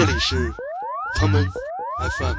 [0.00, 0.50] 这里是
[1.18, 1.46] common
[2.00, 2.34] FM。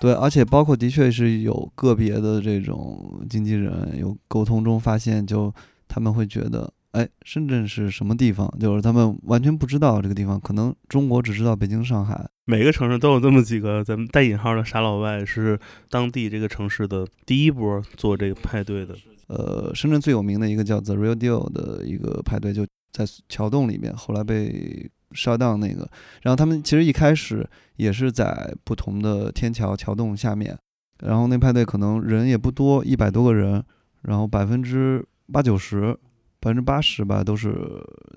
[0.00, 5.52] 对，而且包括的确是有个别的这种经纪人有沟通中发现，就
[5.86, 8.50] 他们会觉得，哎，深圳是什么地方？
[8.58, 12.26] 就是他们完全不知道这个地方，可能中国只知道北京、上海。
[12.46, 18.96] 每个城市都有这么几个咱们带引号的傻老外，是当地这个城市的第一波做这个派对的。
[19.28, 24.90] 呃，深圳最有名的一个叫 The Real Deal 的一个派对，就在桥洞里面，后来被。
[25.14, 25.86] 烧到那个，
[26.22, 30.56] 然后他们其实一开始也是在不同的天桥桥洞下面，
[31.04, 33.62] 然后那派对可能人也不多，一百多个人，
[34.00, 35.94] 然后百分之八九十，
[36.40, 37.54] 百分之八十吧，都是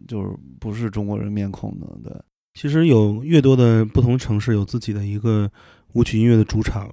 [0.08, 1.86] 就是不是中国人面孔的。
[2.02, 2.14] 对，
[2.54, 5.52] 其实有越多的不同城市有自己的一个
[5.96, 6.90] 舞曲音乐的主场，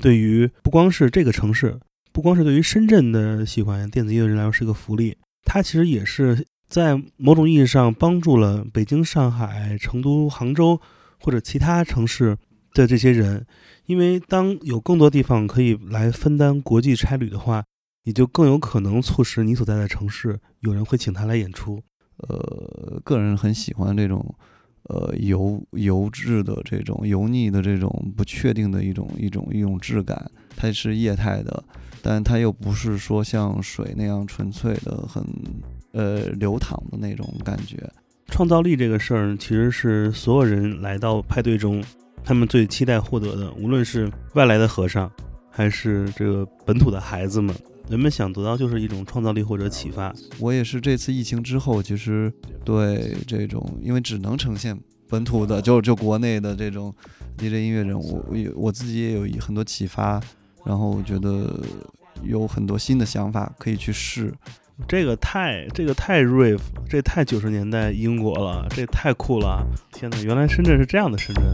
[0.00, 1.78] 对于不光是这个城市，
[2.12, 6.46] 不光是对于深圳的喜欢电子音乐人来说是一个福利，它其实也是。
[6.68, 10.80] 在某种意义上，帮助了北京、上海、成都、杭州
[11.20, 12.34] 或者其他城市
[12.72, 13.44] 的这些人，
[13.84, 17.62] 因为当有更多地方可以来分担国际差旅的话，
[18.04, 21.82] 也就更有可能促使你所在的城市有人会请他来演出。
[22.16, 24.34] 呃，个人很喜欢这种，
[24.84, 31.62] 呃，油油质的这种油腻的这种不确定的一种一种一种质感，它是液态的，
[32.02, 35.24] 但它又不是说像水那样纯粹的很。
[35.94, 37.76] 呃，流淌的那种感觉，
[38.28, 41.84] 创造力这个事儿，其实是所有人来到派对中，
[42.24, 43.52] 他们最期待获得的。
[43.52, 45.12] 无论是外来的和尚，
[45.50, 47.54] 还是这个本土的孩子们，
[47.90, 50.10] 人们想得到就是一种创造力或者启发。
[50.38, 52.32] 我也是这次疫情之后，其实
[52.64, 54.74] 对这种，因为只能呈现
[55.10, 56.90] 本土的，就就国内的这种
[57.36, 60.18] DJ 音乐人，我我自己也有很多启发，
[60.64, 61.60] 然后我觉得
[62.22, 64.32] 有很多新的想法可以去试。
[64.88, 69.64] 这个太这个太 rave，这太九十年代英国了，这太酷了！
[69.92, 71.44] 天哪，原来深圳是这样的深圳。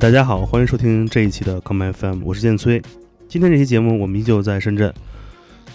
[0.00, 2.80] 大家好，欢迎收听这一期的 Come FM，我是建崔。
[3.28, 4.90] 今天这期节目，我们依旧在深圳，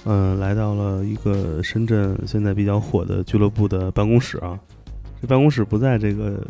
[0.04, 4.60] 嗯，来到了一个深圳现在比较火的俱乐部的办公室啊。
[5.22, 6.44] 这办公室不在这个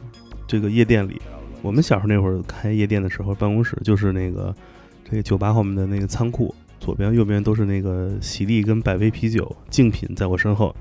[0.48, 1.22] 这个夜店里，
[1.62, 4.56] 我们小时候那会儿开夜店的时候，办公室就是那个
[5.04, 10.74] 这个酒吧后面的那个仓库，左边右边都是那个喜力跟百威啤酒竞品，在我身后。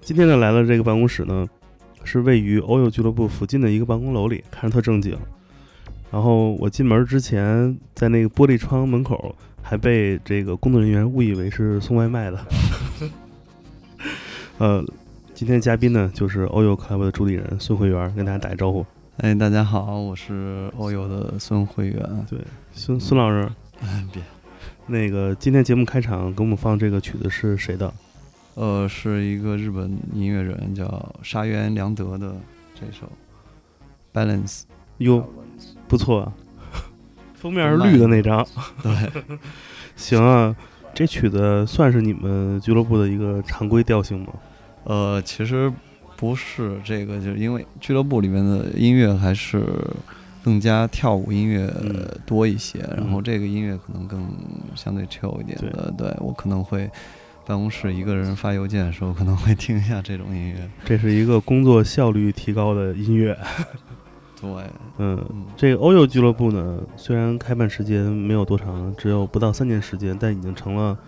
[0.00, 1.46] 今天呢，来了这个办公室呢，
[2.04, 5.14] 是位于欧游俱乐部附近的一个办公楼里，看着特正经。
[6.12, 12.38] 然后我进门之前，在那个玻璃窗门口还被这个工作人员误以为是送外卖的。
[14.58, 14.84] 呃，
[15.32, 18.84] 今天嘉宾呢就是欧游 club 的主理人孙慧媛，跟大家打个招呼。
[19.16, 22.26] 哎，大家好，我是欧游的孙慧媛。
[22.28, 22.38] 对，
[22.72, 23.50] 孙孙老师，
[24.12, 24.22] 别，
[24.86, 27.90] 那个今天节目开场给我们放这个曲子是谁的？
[28.54, 32.34] 呃，是一个日本音乐人叫沙原良德的
[32.74, 33.10] 这首
[34.14, 34.60] 《Balance》。
[34.98, 35.26] 哟，
[35.92, 36.32] 不错啊，
[37.36, 38.42] 封面是绿的那张。
[38.82, 39.12] 对，
[39.94, 40.56] 行啊，
[40.94, 44.28] 这曲子算是你们俱乐部的一个常规调性吗？
[44.84, 45.70] 呃，其实
[46.16, 49.62] 不是，这个就是因为俱乐部里面的音乐还是
[50.42, 54.26] 更加跳舞音乐嗯多一些，然后嗯这个音乐可能更
[54.74, 55.92] 相对 chill 一点的。
[55.98, 56.90] 对我可能会
[57.44, 60.70] 办公室一个人发邮件的时候，可能会听一下这种音乐。
[60.86, 63.36] 这是一个工作效率提高的音乐。
[64.42, 64.50] 对，
[64.98, 70.98] 嗯，嗯，这个欧游俱乐部呢，虽然开办时间没有多长，只有不到三年时间，但已经成了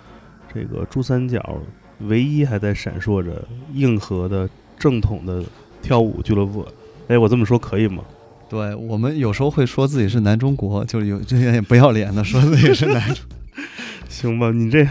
[0.55, 1.59] 这个珠三角
[2.03, 4.49] 唯一还在闪烁着硬核的
[4.79, 5.43] 正统的
[5.83, 6.65] 跳舞俱乐部。
[7.09, 8.05] 哎，我这么说可以吗？
[8.49, 13.25] 对我们有时候会说自己是南中国，就是有这些不要脸的说自己是南中。
[14.09, 14.87] 行吧，你这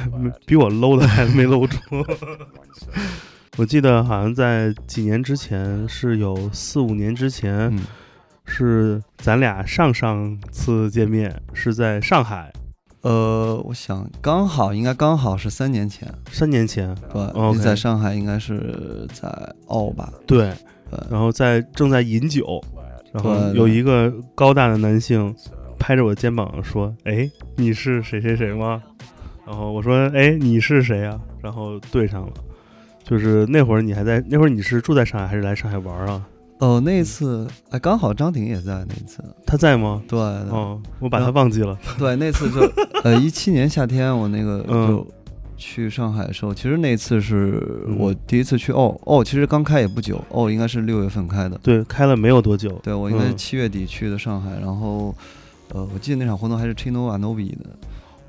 [0.46, 1.78] 比我 low 的还没 low 住。
[3.56, 7.80] 我记得好像在几年之前，是有四五年之前，嗯，
[8.46, 12.52] 是咱俩上上次见面是在上海，
[13.02, 19.28] 呃，我想刚好应该刚好是三年前，三年前，对，OK 你在上海应该是在
[19.68, 20.12] 澳吧？
[20.28, 20.54] 对，
[20.90, 22.62] 对，然后在正在饮酒，
[23.12, 25.34] 然后有一个高大的男性
[25.80, 28.82] 拍着我肩膀说：“哎，你是谁谁谁吗？”
[29.46, 32.34] 然后我说：“哎，你是谁呀、然后对上了，
[33.04, 36.26] 就是那会儿你还在，那会儿你是住在上海还是来上海玩啊？
[36.60, 40.02] 哦，那一次哎，刚好张婷也在那一次，他在吗？
[40.08, 41.78] 对对哦，我把他忘记了。
[42.00, 42.62] 对，那次就
[43.04, 45.08] 呃一七年夏天我那个嗯就
[45.58, 52.80] 去上海的时候，其实那次是嗯我第一次去哦哦，其实刚开也不久，哦应该是六月份开的，对，开了没有多久。
[52.84, 55.14] 对我应该是嗯七月底去的上海，然后
[55.74, 57.70] 呃我记得那场活动还是 Chino Anobi 的，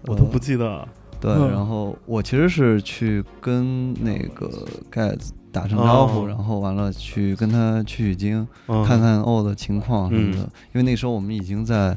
[0.07, 0.87] 我都呃不记得。
[1.21, 4.51] 对，嗯然后我其实是去跟那个
[4.91, 6.27] 盖子打声招呼，哦。
[6.27, 10.51] 然后完了去跟他取取经，嗯，看看哦的情况什么的，嗯。
[10.73, 11.97] 因为那时候我们已经在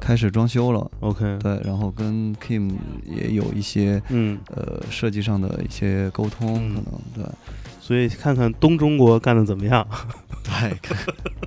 [0.00, 2.72] 开始装修了，OK，对，然后跟 Kim
[3.04, 6.74] 也有一些嗯，呃设计上的一些沟通，嗯。
[6.74, 6.84] 可能
[7.14, 7.24] 对。
[7.78, 9.86] 所以看看东中国干的怎么样。
[10.42, 10.96] 对，看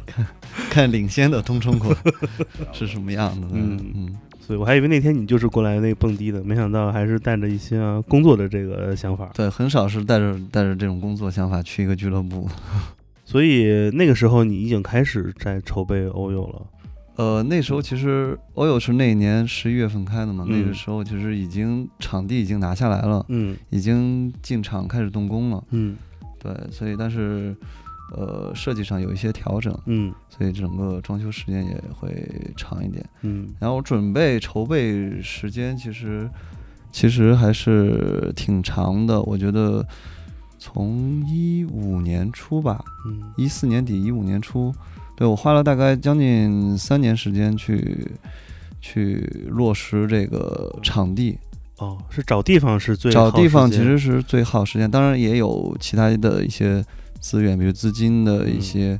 [0.05, 0.25] 看
[0.69, 1.93] 看领先的东中国
[2.71, 3.93] 是什么样的，嗯嗯。
[3.95, 4.17] 嗯，
[4.49, 9.29] 所以我还以为那天你就是过来那蹦迪的，没想到还是带着一些、啊工作的这个想法。
[9.35, 12.49] 对，很少是带着带着这种工作想法去一个俱乐部。
[13.23, 16.65] 所以那个时候你已经开始在筹备欧友了。
[17.17, 25.63] 呃，那时候其实欧友是那一年十一月份开的嘛，那嗯个时候其实已经场地已经拿下来了，嗯已经进场开始动工了。
[25.69, 25.95] 嗯
[26.41, 27.55] 对，所以但是
[28.11, 30.13] 呃设计上有一些调整，嗯。
[30.29, 33.03] 所以整个装修时间也会长一点。
[33.21, 33.47] 嗯。
[33.59, 36.29] 然后准备筹备时间其实
[36.91, 39.85] 其实还是挺长的，我觉得
[40.57, 43.31] 从一五年初吧，嗯。
[43.37, 44.73] 一四年底一五年初，
[45.15, 48.11] 对我花了大概将近三年时间去
[48.81, 51.37] 去落实这个场地，
[51.77, 56.83] 哦，是找地方是最耗找地方其实是最耗时间，当然也有其他的一些
[57.19, 58.99] 资源，比如资金的一些，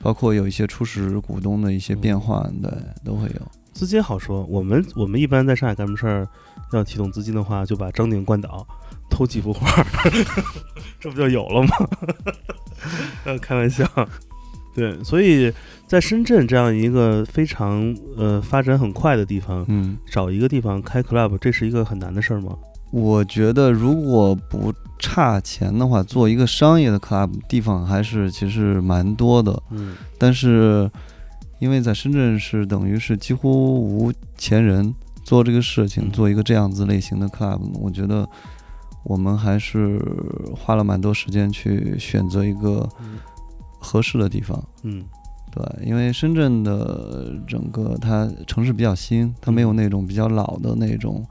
[0.00, 2.70] 包括有一些初始股东的一些变化，对，
[3.04, 3.40] 都会有。
[3.72, 4.44] 资金好说。
[4.44, 6.28] 我们我们一般在上海干什么事儿，
[6.72, 8.66] 要启动资金的话，就把张鼎关倒
[9.08, 9.86] 偷几幅画儿，
[10.98, 11.68] 这不就有了吗？
[13.24, 13.86] 呃，开玩笑。
[14.74, 15.52] 对，所以
[15.86, 22.56] 在深圳这样一个非常呃发展很快的地方，嗯，找一个地方开 club，这是一个很难的事儿吗？
[22.90, 29.62] 我觉得如果不差钱的话，做一个商业的 club 地方还是其实蛮多的。
[29.70, 29.96] 嗯。
[30.18, 30.90] 但是
[31.58, 36.10] 因为在深圳是等于是几乎无钱人做这个事情，嗯。
[36.10, 38.28] 做一个这样子类型的 club，我觉得
[39.04, 39.98] 我们还是
[40.56, 43.18] 花了蛮多时间去选择一个嗯。
[43.78, 44.62] 合适的地方。
[44.82, 45.04] 嗯。
[45.52, 51.26] 对，因为深圳的整个它城市比较新，它没有那种比较老的那种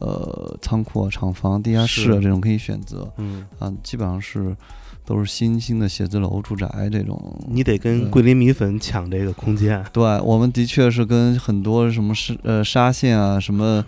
[0.00, 4.56] 呃仓库啊、厂房、地下室啊这种可以选择嗯，啊，基本上是
[5.04, 7.38] 都是新兴的写字楼、住宅这种。
[7.48, 9.84] 你得跟桂林米粉抢这个空间。
[9.92, 13.84] 对，我们的确是跟很多什么是呃沙县啊，什么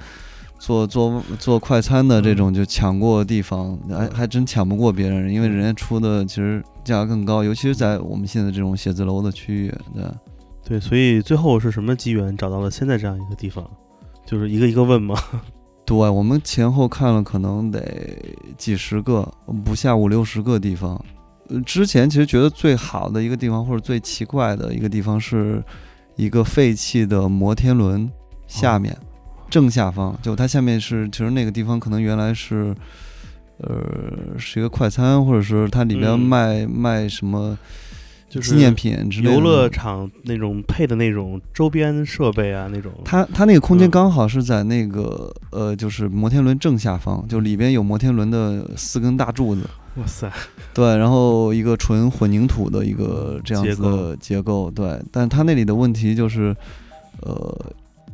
[0.59, 10.04] 做做做快餐的这种就抢过地方，还还真抢不过别人，因为人家出的其实价格更高，尤其是在我们现在这种写字楼的区域，对。
[10.64, 13.69] 对，所以最后是什么机缘找到了现在这样一个地方？
[14.25, 15.16] 就是一个一个问吗？
[15.85, 17.81] 对，我们前后看了可能得
[18.57, 19.27] 几十个，
[19.65, 21.03] 不下五六十个地方。
[21.49, 25.62] 呃，之前其实觉得最好的一个地方，或者最奇怪的一个地方，是
[26.17, 28.11] 一个废弃的摩天轮
[28.47, 28.97] 下面，
[29.51, 32.75] 正下方，就它下面是其实那个地方可能原来是。
[33.59, 37.57] 呃，是一个快餐，或者是它里边嗯卖、卖什么
[38.33, 39.35] 就是纪念品之类的。
[39.35, 42.91] 游乐场那种配的那种周边设备啊，那种。
[43.05, 43.91] 它它那个空间嗯。
[43.91, 50.33] 刚好是在那个、呃，就是摩天轮正下方，就里边有摩天轮的四根大柱子，哇塞，
[50.73, 56.57] 对，然后一个纯混凝土的一个这样子的结构，对，但它那里的问题就是，
[57.21, 57.67] 呃，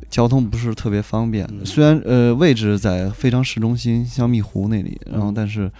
[0.09, 1.65] 交通不是特别方便，嗯。
[1.65, 5.33] 虽然呃位置在非常市中心香蜜湖那里，然后嗯。
[5.33, 5.71] 但是。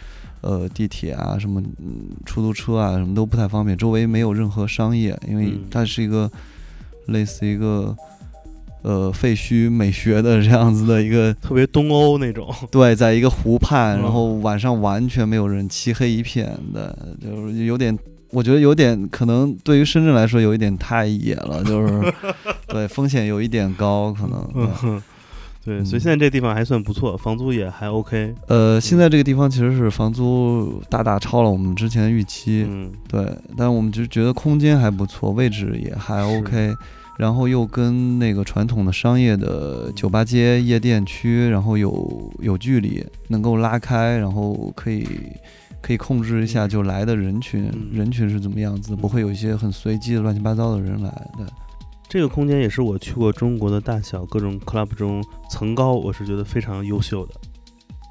[0.42, 3.78] 呃，地铁啊，什么嗯出租车啊，什么都不太方便。
[3.78, 6.32] 周围没有任何商业，因为嗯它是一个
[7.08, 7.96] 类似一个
[8.84, 17.98] 呃废墟美学的这样子的一个 特别东欧那种， 对，在一个湖畔，嗯然后晚上完全没有人，漆黑一片的，就是有点，
[18.32, 22.14] 我觉得有点可能对于深圳来说有一点太野了，就是
[22.68, 25.02] 对风险有一点高，可能。
[25.70, 26.02] 对所以嗯。
[26.02, 32.92] 现在这地方还算不错，房租也还 OK，呃，现在这个地方其实是房租大大超了我们之前的预期，嗯。
[33.08, 36.74] 对，但我们就觉得空间还不错，位置也还 OK，
[37.18, 45.08] 然后又跟那个传统的商业的酒吧街、夜店区，然后有有距离，能够拉开，然后可以
[45.82, 47.90] 可以控制一下就来的人群，嗯。
[47.92, 51.46] 人群是怎么样子，不会有一些很随机的乱七八糟的人来的。
[52.10, 57.36] 这个空间也是我去过中国的大小各种 club 中层高，我是觉得非常优秀的。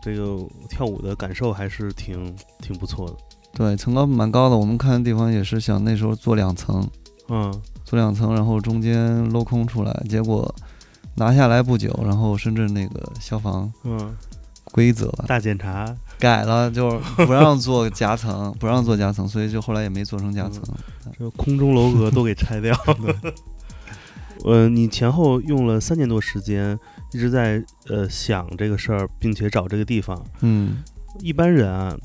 [0.00, 0.38] 这个
[0.71, 3.14] 跳舞的感受还是挺挺不错的。
[3.52, 6.88] 对，层高蛮高的，我们看的地方也是想那时候做两层，
[7.28, 7.52] 嗯，
[7.85, 10.55] 做两层，然后中间镂空出来，结果
[11.17, 14.17] 拿下来不久，然后深圳那个消防嗯，
[14.71, 20.62] 规则大检查，改了，就不让做夹层，不让做夹层，所以就后来也没做成夹层。
[21.19, 23.33] 这个空中楼阁都给拆掉了。
[24.45, 26.78] 呃，你前后用了三年多时间，
[27.12, 30.25] 一直在呃想这个事儿，并且找这个地方。
[30.40, 30.83] 嗯
[31.21, 31.97] 一般人啊，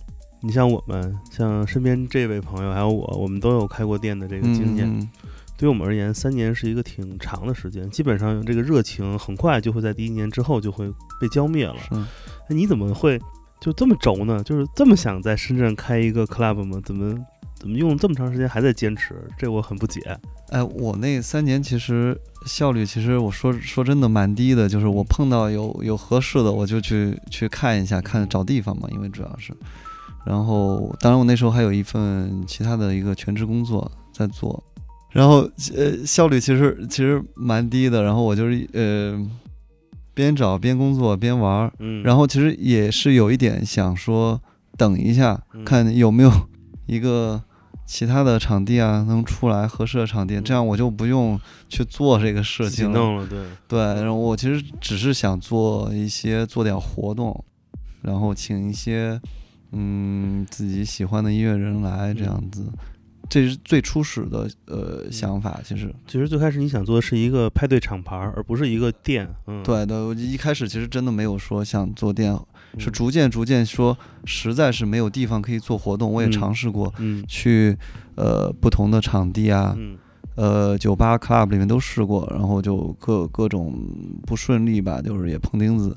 [0.42, 4.88] 你像我们，像身边这位朋友，还有我，我们都有开过店的这个经验。
[4.88, 5.10] 嗯
[5.56, 11.78] 对于我们而言，三年是一个挺长的时间，基本上这个热情很快就会在第一年之后就会被浇灭了。
[11.78, 11.94] 是。
[12.50, 13.22] 那你怎么会
[13.62, 14.44] 就这么轴呢？
[14.44, 16.82] 就是这么想在深圳开一个 club 吗？
[16.84, 17.16] 怎么
[17.64, 19.16] 怎么用这么长时间还在坚持？
[19.38, 20.02] 这我很不解。
[20.50, 22.16] 哎，我那三年其实
[22.46, 29.54] 效率其实我说说真的蛮低的，就是我碰到有有合适的我就去去看一下，看找地方嘛，因为主要是，
[30.26, 34.62] 然后当然我那时候还有一份其他的一个全职工作在做，
[35.10, 39.26] 然后呃效率其实其实蛮低的，然后我就是呃
[40.14, 44.40] 边找边工作边玩儿，嗯，然后其实也是有一点想说
[44.78, 46.32] 等一下嗯，看有没有
[46.86, 47.42] 一个
[47.86, 52.98] 其他的场地啊能出来合适的场地，这样我就不用去做这个事情了。
[52.98, 57.44] 弄了，对，对，然后我其实只是想做一些做点活动，
[58.02, 59.20] 然后请一些
[59.72, 62.66] 嗯自己喜欢的音乐人来这样子。
[63.30, 69.28] 这是最初始的呃想法，其实其实最开始你想做的是一个派对厂牌，而不是一个店。
[69.48, 72.46] 嗯，对对，我一开始其实真的没有说想做店，嗯，
[72.78, 77.78] 是逐渐逐渐说，实在是没有地方可以做活动，我也嗯尝试过嗯去
[78.16, 79.98] 呃不同的场地啊，嗯
[80.36, 83.74] 呃酒吧 club 里面都试过，然后就各各种
[84.26, 85.96] 不顺利吧，就是也碰钉子，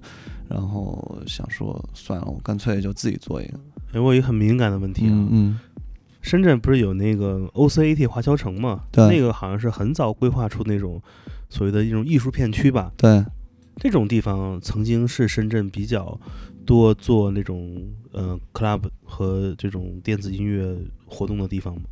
[0.48, 3.58] 然后想说算了，我干脆就自己做一个。
[3.92, 5.58] 哎，我有一个很敏感的问题啊，嗯嗯，
[6.20, 8.82] 深圳不是有那个 OCAT 华侨城嘛？
[8.90, 11.00] 对那个好像是很早规划出那种
[11.48, 12.92] 所谓的一种艺术片区吧。
[12.96, 13.24] 对，
[13.78, 16.18] 这种地方曾经是深圳比较
[16.64, 17.76] 多做那种
[18.12, 21.82] 呃 club 和这种电子音乐活动的地方吗？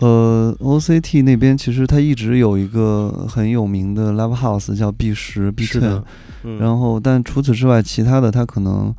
[0.00, 6.04] 呃，OCT 那边其实它一直有一个很有名的 live house 叫 B 十 B 是 ten，的，
[6.44, 8.94] 嗯，然后但除此之外，其他的它可能。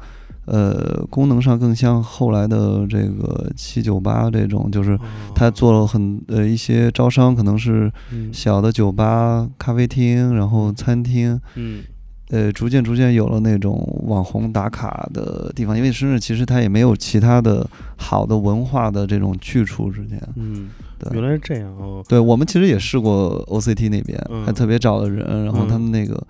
[0.51, 5.00] 呃，功能上更像后来的这个七九八这种，就是哦。
[5.36, 8.33] 它做了很呃一些招商，可能是嗯。
[8.33, 11.83] 小的酒吧、咖啡厅，然后餐厅，嗯
[12.29, 13.75] 呃，逐渐逐渐有了那种
[14.07, 15.75] 网红打卡的地方。
[15.75, 17.67] 因为深圳其实它也没有其他的
[17.98, 20.21] 好的文化的这种去处之前。
[20.36, 22.03] 嗯，对，原来是这样哦。
[22.07, 26.21] 对我们其实也试过 OCT 那边，嗯还特别找了人，然后他嗯们那个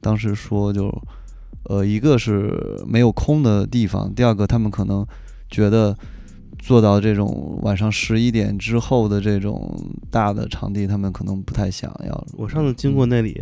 [0.00, 0.90] 当时说就，
[1.64, 5.06] 呃，一个是没有空的地方，第二个他们可能
[5.50, 5.94] 觉得
[6.58, 9.76] 做到这种晚上十一点之后的这种
[10.10, 12.26] 大的场地，他们可能不太想要。
[12.38, 13.38] 我上次经过那里，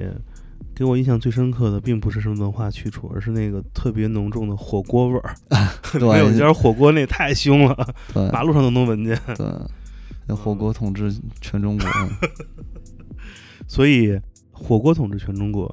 [0.81, 5.35] 给我印象最深刻的并不是什么文化去处，而是那个特别浓重的火锅味儿。
[5.93, 9.15] 对没有一家火锅那太凶了，对马路上都能闻见。
[9.37, 9.47] 对，
[10.27, 11.87] 那火锅统治全中国。
[13.69, 14.19] 所以
[14.53, 15.69] 火锅统治全中国，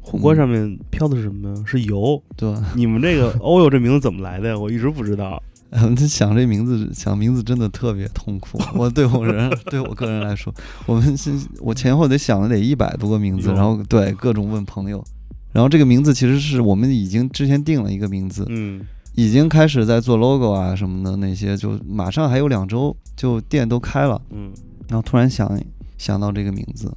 [0.00, 1.62] 火锅上面飘的是什么呀？
[1.64, 2.20] 是油。
[2.36, 2.72] 对吧？
[2.74, 4.58] 你们这个 欧游这名字怎么来的呀？
[4.58, 5.40] 我一直不知道。
[5.70, 8.60] 嗯， 他想这名字，想名字真的特别痛苦。
[8.74, 10.52] 我对我人， 对我个人来说，
[10.86, 15.04] 我们是，我前后得想了得一百多个名字，然后对各种问朋友，
[15.52, 18.80] 然后这个名字其实是我们已经之前定了一个名字，嗯
[19.14, 24.52] 已经开始在做 logo 啊什么的那些，就马上还有两周就店都开了，嗯
[24.88, 25.60] 然后突然想
[25.98, 26.92] 想到这个名字，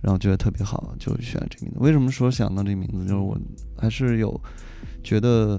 [0.00, 1.78] 然后觉得特别好，就选这个名字。
[1.80, 3.04] 为什么说想到这个名字？
[3.04, 3.36] 就是我
[3.76, 4.38] 还是有
[5.02, 5.58] 觉得，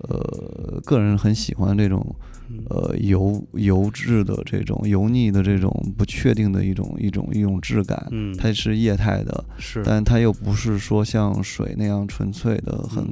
[0.00, 2.14] 呃，个人很喜欢这种
[2.48, 2.64] 嗯。
[2.70, 8.06] 呃油油质的这种油腻的这种不确定的一种一种一种质感。
[8.10, 13.06] 嗯，它是液态的，是，但它又不是说像水那样纯粹的很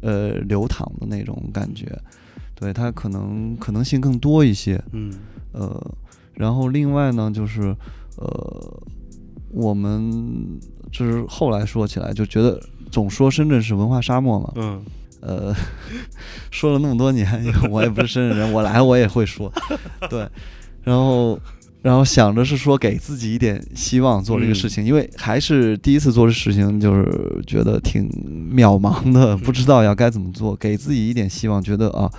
[0.00, 1.86] 呃流淌的那种感觉。
[2.54, 5.12] 对它可能可能性更多一些，嗯。
[5.52, 5.96] 呃，
[6.34, 7.74] 然后另外呢，就是
[8.18, 8.82] 呃，
[9.50, 10.58] 我们
[10.92, 14.82] 就是后来说起来，就觉得总说深圳是文化沙漠嘛，嗯
[15.26, 15.54] 呃，
[16.50, 17.26] 说了那么多年，
[17.70, 19.52] 我也不是深圳人，我来我也会说，
[20.08, 20.28] 对，
[20.84, 21.38] 然后。
[21.82, 28.08] 然后想着是说给自己一点希望做这个事情，因为还是第一次做这事情，就是觉得挺
[28.52, 32.10] 渺茫的，不知道要该怎么做，给自己一点希望，觉得啊，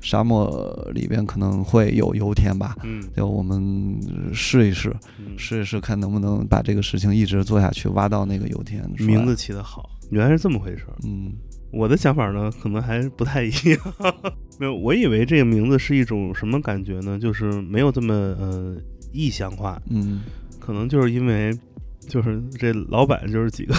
[0.00, 3.98] 沙漠里边可能会有油田吧，嗯就我们
[4.32, 8.88] 试一试，嗯，试一试看能不能把这个事情一直做下去，挖到那个油田。
[8.98, 10.94] 名字起得好，原来是这么回事儿。
[11.04, 11.32] 嗯
[11.70, 13.78] 我的想法呢，可能还不太一样。
[14.58, 17.18] 没有，我以为这个名字是一种什么感觉呢？
[17.18, 18.76] 就是没有这么呃
[19.12, 20.22] 意象化，嗯，
[20.58, 21.52] 可能就是因为
[22.00, 23.74] 就是这老板就是几个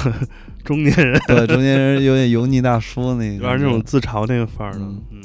[0.63, 4.79] 中年人，对，中年人有点油腻大叔那个，有点那种自嘲那个范儿的。
[4.79, 5.21] 嗯嗯，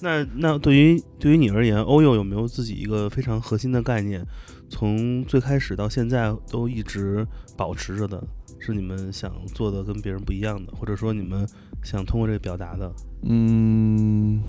[0.00, 4.24] 那那对于对于你而言，欧佑有没有自己一个非常核心的概念？
[4.68, 7.26] 从最开始到现在都一直
[7.58, 8.22] 保持着的，
[8.64, 11.46] 是你们想做的跟别人不一样的，或者说你们
[11.82, 12.90] 想通过这个表达的，
[13.24, 14.40] 嗯，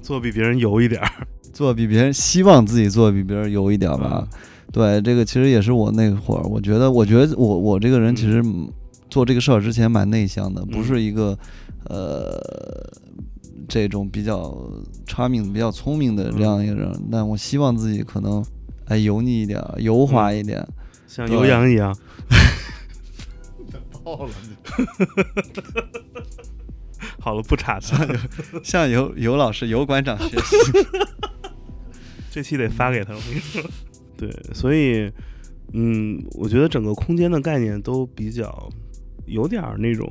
[0.00, 4.26] 做比别人油一点儿， 做比别人希望自己做比别人油一点吧。
[4.30, 4.38] 嗯
[4.70, 8.44] 对，这个其实也是我那会儿，我觉得，我觉得我我这个人其实
[9.08, 11.36] 做这个事儿之前蛮内向的，不嗯是一个
[11.88, 12.38] 呃
[13.66, 14.54] 这种比较
[15.06, 18.44] charming、比较聪明的这样一个人，但我希望自己可能
[18.88, 20.60] 哎油腻一点，油滑一点。
[20.60, 21.96] 对像油羊一样。
[24.16, 24.32] 爆了！
[27.20, 28.06] 好了，不插他，
[28.62, 30.56] 向尤尤老师、尤馆长学习。
[32.30, 33.14] 这期得发给他。
[33.14, 33.62] 我跟你说，
[34.16, 35.10] 对，所以，
[35.72, 38.68] 嗯，我觉得整个空间的概念都比较
[39.26, 40.08] 有点儿那种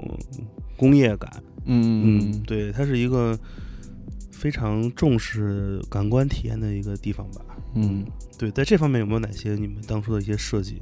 [0.76, 1.32] 工业感。
[1.66, 3.38] 嗯对，它是一个
[4.32, 7.42] 非常重视感官体验的一个地方吧。
[7.76, 8.06] 嗯
[8.38, 10.80] 对，在这方面有没有哪些你们当初的一些设计？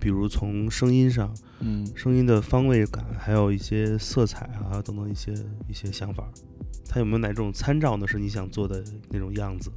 [0.00, 5.32] 比如从声音上，嗯声音的方位感，还有一些色彩啊等等一些
[5.68, 6.28] 一些想法，
[6.88, 8.08] 它有没有哪种参照呢？
[8.08, 9.70] 是你想做的那种样子？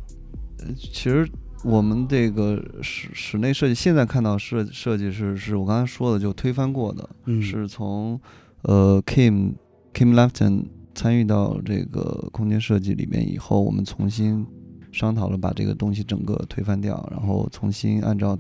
[0.60, 1.28] 呃其实
[1.64, 8.20] 我们这个室室内设计，现在看到设设计是是我刚才说的，就推翻过的，嗯是从
[8.62, 9.54] 呃 Kim
[9.94, 14.46] Kim Lefton 参与到这个空间设计里面以后，我们重新
[14.92, 18.38] 商讨了把这个东西整个推翻掉，然后重新按照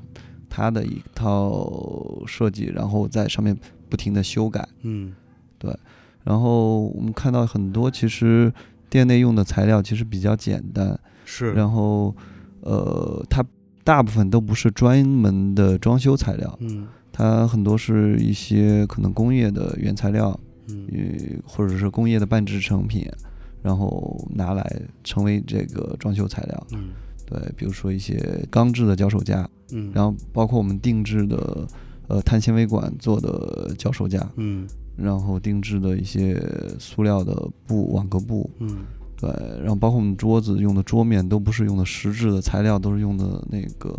[0.55, 1.67] 他的一套
[2.27, 3.57] 设计，然后在上面
[3.89, 4.67] 不停的修改。
[4.83, 5.11] 嗯。
[5.57, 5.75] 对
[6.23, 8.53] 然后我们看到很多其实
[8.87, 12.15] 店内用的材料其实比较简单，是，然后
[12.61, 13.43] 呃，它
[13.83, 16.87] 大部分都不是专门的装修材料，嗯。
[17.11, 20.39] 它很多是一些可能工业的原材料，
[20.69, 20.87] 嗯。
[20.91, 23.09] 呃，或者是工业的半制成品，
[23.63, 26.67] 然后拿来成为这个装修材料。
[26.73, 26.89] 嗯
[27.25, 31.67] 对，比如说一些钢制的脚手架，嗯，然后包括我们定制的
[32.07, 34.67] 呃碳纤维管做的脚手架，嗯。
[34.95, 36.39] 然后定制的一些
[36.77, 38.85] 塑料的布网格布，嗯。
[39.17, 43.97] 对，然后包括我们桌子用的桌面都不是用的实质的材料，都是用的那个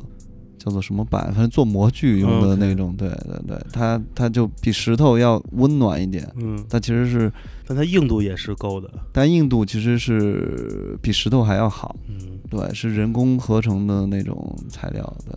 [0.64, 2.94] 叫做什么板，反正做模具用的那种。
[2.96, 7.30] 对对对，它它就比石头要温暖一点，嗯，它其实是，
[7.66, 8.90] 但它硬度也是够的。
[9.12, 11.94] 但硬度其实是比石头还要好。
[12.08, 15.16] 嗯，对，是人工合成的那种材料。
[15.26, 15.36] 对，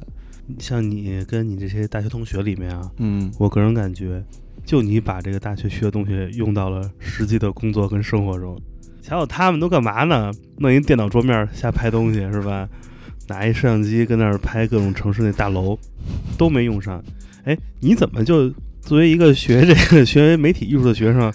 [0.60, 4.24] 像你跟你这些大学同学里面啊，嗯我个人感觉，
[4.66, 8.58] 就你把这个大学学的东西用到了实际的工作跟生活中。
[9.02, 10.32] 瞧瞧他们都干嘛呢？
[10.58, 12.68] 弄一电脑桌面瞎拍东西是吧？
[13.28, 15.78] 拿一摄像机跟那儿拍各种城市那大楼，
[16.38, 17.04] 都没用上。
[17.46, 18.50] 哎，你怎么就
[18.82, 21.32] 作为一个学这个学媒体艺术的学生，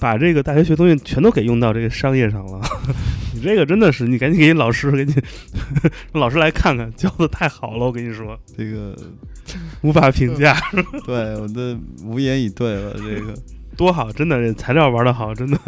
[0.00, 2.60] 把这个大学学东西全都给用到这个商业上了？
[3.34, 5.14] 你这个真的是，你赶紧给你老师给你
[6.12, 8.96] 让老师来看看，教的太好了，我跟你说，这个
[9.82, 10.56] 无法评价。
[11.06, 12.94] 对我的无言以对了。
[12.94, 13.34] 这个
[13.76, 15.58] 多好，真的，这材料玩的好，真的。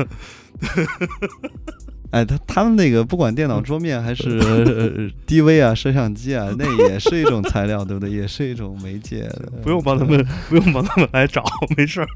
[2.15, 8.09] 哎，他他们那个不管电脑桌面还是呃 DV 啊、摄像机啊，那也是一种材料，对不对？
[8.11, 9.29] 也是一种媒介。
[9.65, 11.43] 不用帮他们，不用帮他们来找，
[11.77, 12.07] 没事儿，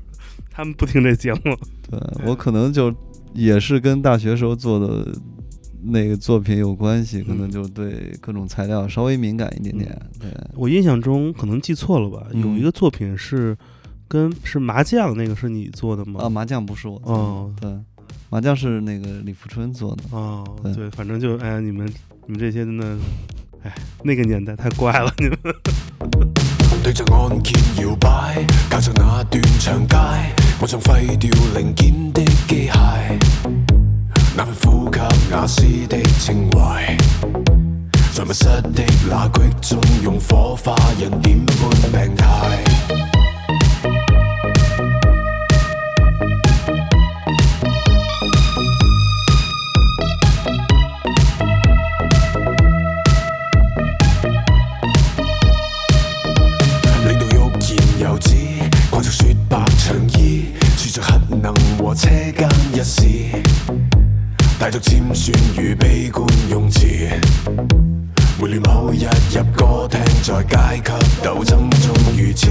[0.52, 1.40] 他们不听这节目。
[1.90, 2.94] 对我可能就
[3.34, 5.12] 也是跟大学时候做的
[5.82, 10.00] 那个作品有关系，可能嗯就对各种材料稍微敏感一点点。
[10.20, 12.26] 对，我印象中可能记错了吧？
[12.32, 13.56] 嗯有一个作品是
[14.06, 16.20] 跟是麻将那个是你做的吗？
[16.22, 17.70] 啊，麻将不是我做的，哦对，
[18.30, 20.02] 麻将是那个李富春做的。
[20.10, 21.86] 哦，对对，反正就哎呀，你们
[22.26, 22.96] 你们这些真的，
[23.62, 25.38] 哎，那个年代太怪了，你们。
[26.82, 29.96] 對着按鍵搖擺，靠着那段長街，
[30.60, 33.18] 我像廢掉零件的機械，
[34.36, 36.96] 那份呼吸雅思的情懷，
[38.14, 43.17] 在密室的那隙中用火花人點般病態。
[64.58, 67.08] 带着尖酸与悲观用詞。
[68.40, 72.48] 沒戀某日入歌厅，在阶级斗争中遇刺。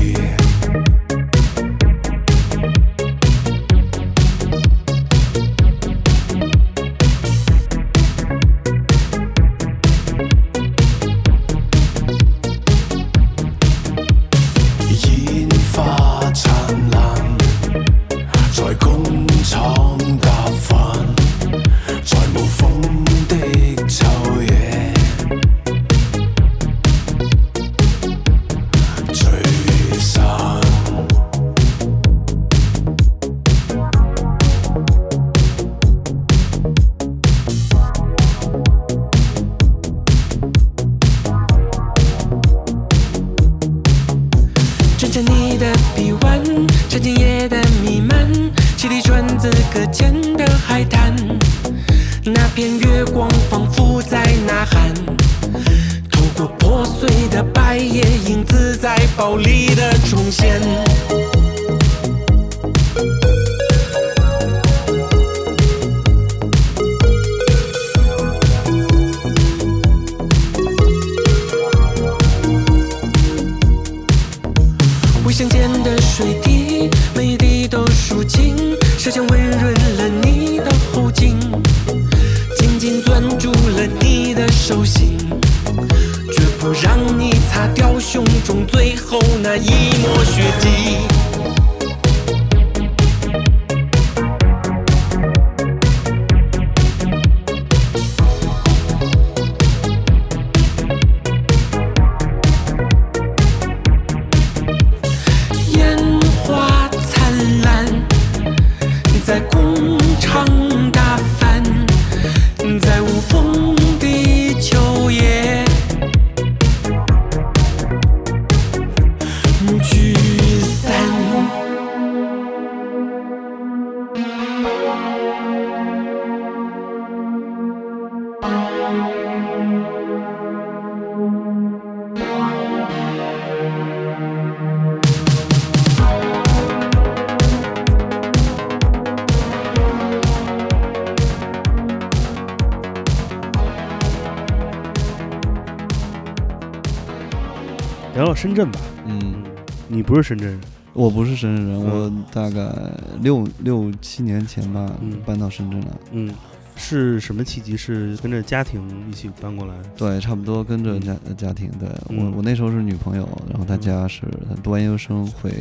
[148.38, 149.44] 深圳吧，嗯，
[149.88, 150.62] 你不是深圳人，
[150.94, 152.72] 我不是深圳人，嗯我大概
[153.20, 155.88] 六六七年前吧嗯搬到深圳来。
[156.12, 156.32] 嗯，
[156.76, 157.76] 是什么契机？
[157.76, 159.74] 是跟着家庭一起搬过来？
[159.98, 161.72] 对，差不多跟着家家庭。
[161.80, 165.52] 对嗯我，我那时候是女朋友，然后她家是她读完研究生回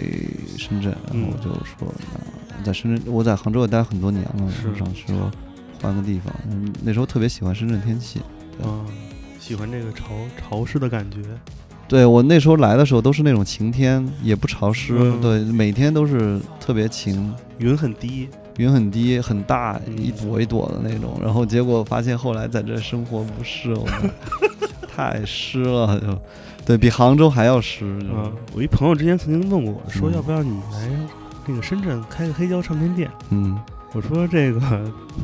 [0.59, 1.91] 深圳，然后嗯我就说，
[2.59, 5.31] 那在深圳，我在杭州也待很多年了，是我想说
[5.81, 6.31] 换个地方。
[6.51, 8.21] 嗯，那时候特别喜欢深圳天气。
[8.59, 8.85] 对啊，
[9.41, 10.05] 喜欢这个潮
[10.37, 11.21] 潮湿的感觉。
[11.89, 21.19] 对我那时候来的时候都是那种晴天，也不潮湿，嗯对，每天都是特别晴，云很低，云很低很大，嗯一朵一朵的那种。
[21.23, 24.11] 然后结果发现后来在这生活不适，我们
[24.95, 26.19] 太湿了，就
[26.65, 27.99] 对比杭州还要湿。
[28.03, 30.91] 就啊，我一朋友之前曾经问过我，说嗯要不要你来
[31.47, 33.09] 那个深圳开个黑胶唱片店？
[33.31, 33.57] 嗯，
[33.93, 34.61] 我说这个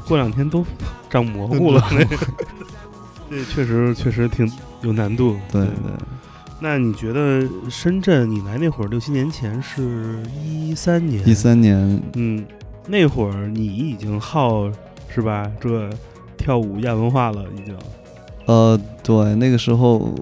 [0.07, 0.65] 过两天都
[1.11, 2.17] 长蘑菇了，那 个
[3.29, 4.49] 这确实确实挺
[4.83, 5.37] 有难度。
[5.51, 5.73] 对对，
[6.63, 11.29] 那你觉得深圳你来那会儿六七年前是一三年？
[11.29, 11.35] 一。
[11.35, 12.47] 三年，嗯，
[12.87, 14.71] 那会儿你已经好
[15.09, 15.51] 是吧？
[15.61, 15.91] 这
[16.39, 17.77] 跳舞亚文化了，已经。
[18.47, 20.15] 呃，对，那个时候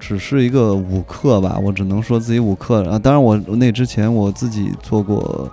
[0.00, 2.98] 只是一个舞客吧，我只能说自己舞客啊。
[2.98, 5.50] 当然我，那之前我自己做过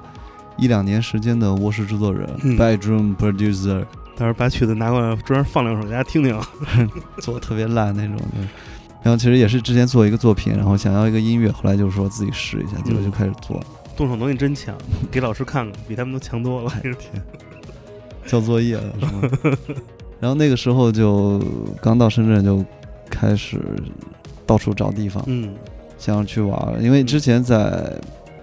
[0.57, 3.83] 一两年时间的卧室制作人、嗯 bedroom producer，
[4.15, 6.39] 到时候把曲子拿过来，专门放两首，大家听听。
[7.19, 8.47] 做的特别烂那种的。
[9.01, 13.61] 然后其实也是之前做一个作品，然后想要一个音乐，后来就说自己试一下，结果就开始做，
[13.95, 14.75] 动手能力真强，
[15.09, 16.71] 给老师看看，比他们都强多了。
[16.81, 16.95] 天
[18.25, 19.57] 交作业了是吗？
[20.19, 21.41] 然后那个时候就
[21.81, 22.63] 刚到深圳就
[23.09, 23.59] 开始
[24.45, 25.53] 到处找地方，嗯
[25.97, 27.93] 想要去玩，因为之前在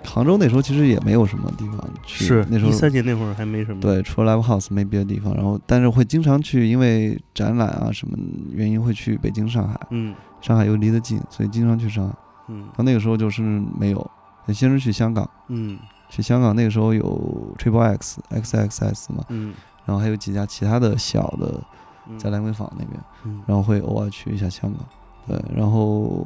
[0.04, 8.16] 杭州那时候其实也没有什么地方去，是那时候一三年那会儿还没什么。，对，除了 live house 没别的地方，然后但是会经常去，因为展览啊什么
[8.52, 10.14] 原因会去北京、上海，嗯
[10.46, 12.14] 上海又离得近，所以经常去上海。
[12.46, 12.60] 嗯。
[12.60, 13.42] 然后那个时候就是
[13.76, 14.10] 没有，
[14.54, 15.76] 先是去香港，嗯。
[16.08, 19.52] 去香港那个时候有 Triple X、XXS 嘛，嗯。
[19.84, 21.60] 然后还有几家其他的小的
[22.08, 23.42] 嗯，在兰桂坊那边，嗯。
[23.44, 24.86] 然后会偶尔去一下香港，
[25.26, 26.24] 对，然后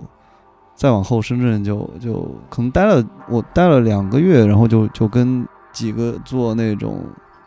[0.75, 7.03] 再往后深圳就就可能待了我待了两个月，然后就就跟几个做那种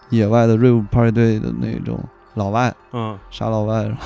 [0.09, 1.99] 野外的 rave party 队的那种
[2.35, 3.17] 老外嗯。
[3.29, 4.03] 傻老外，然后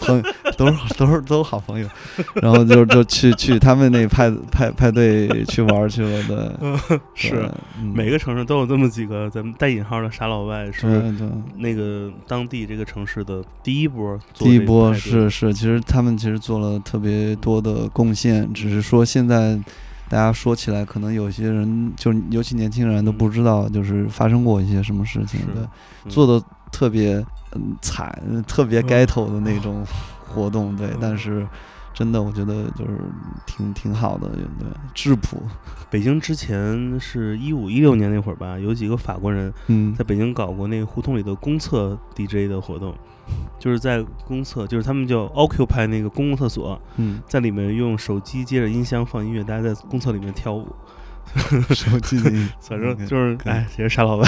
[0.00, 0.22] 朋友
[0.56, 1.88] 都是都是都是好朋友，
[2.34, 7.92] 然后就就去去他们那派派派对去玩去了，对，嗯，是嗯。
[7.94, 11.00] 每个城市都有这么几个咱们带引号的傻老外，是。
[11.56, 19.58] 那个当地这个城市的第一波第一波是是，其实他们其实做了特别多的贡献，只是说现在
[20.08, 25.62] 大家说起来，可能有些人就尤其年轻人都不知道，就是发生过一些什么事情是对，
[26.04, 29.84] 嗯做的特别嗯惨，特别嗯该头的那种
[30.26, 31.46] 活动，对嗯，但是
[31.92, 32.98] 真的我觉得就是
[33.46, 35.42] 挺挺好的，对，质朴，
[35.90, 39.94] 北京之前是一五一六年那会儿吧，有几个法国人嗯。
[39.94, 42.94] 在北京搞过那个胡同里的公厕 DJ 的活动，
[43.58, 50.68] 就是在公厕，就是他们叫 Occupy 那个公共厕所，嗯，在里面用手机接着音箱放音乐，大家在公厕里面跳舞，
[51.74, 54.26] 手机里 反正就是哎，也是傻老外，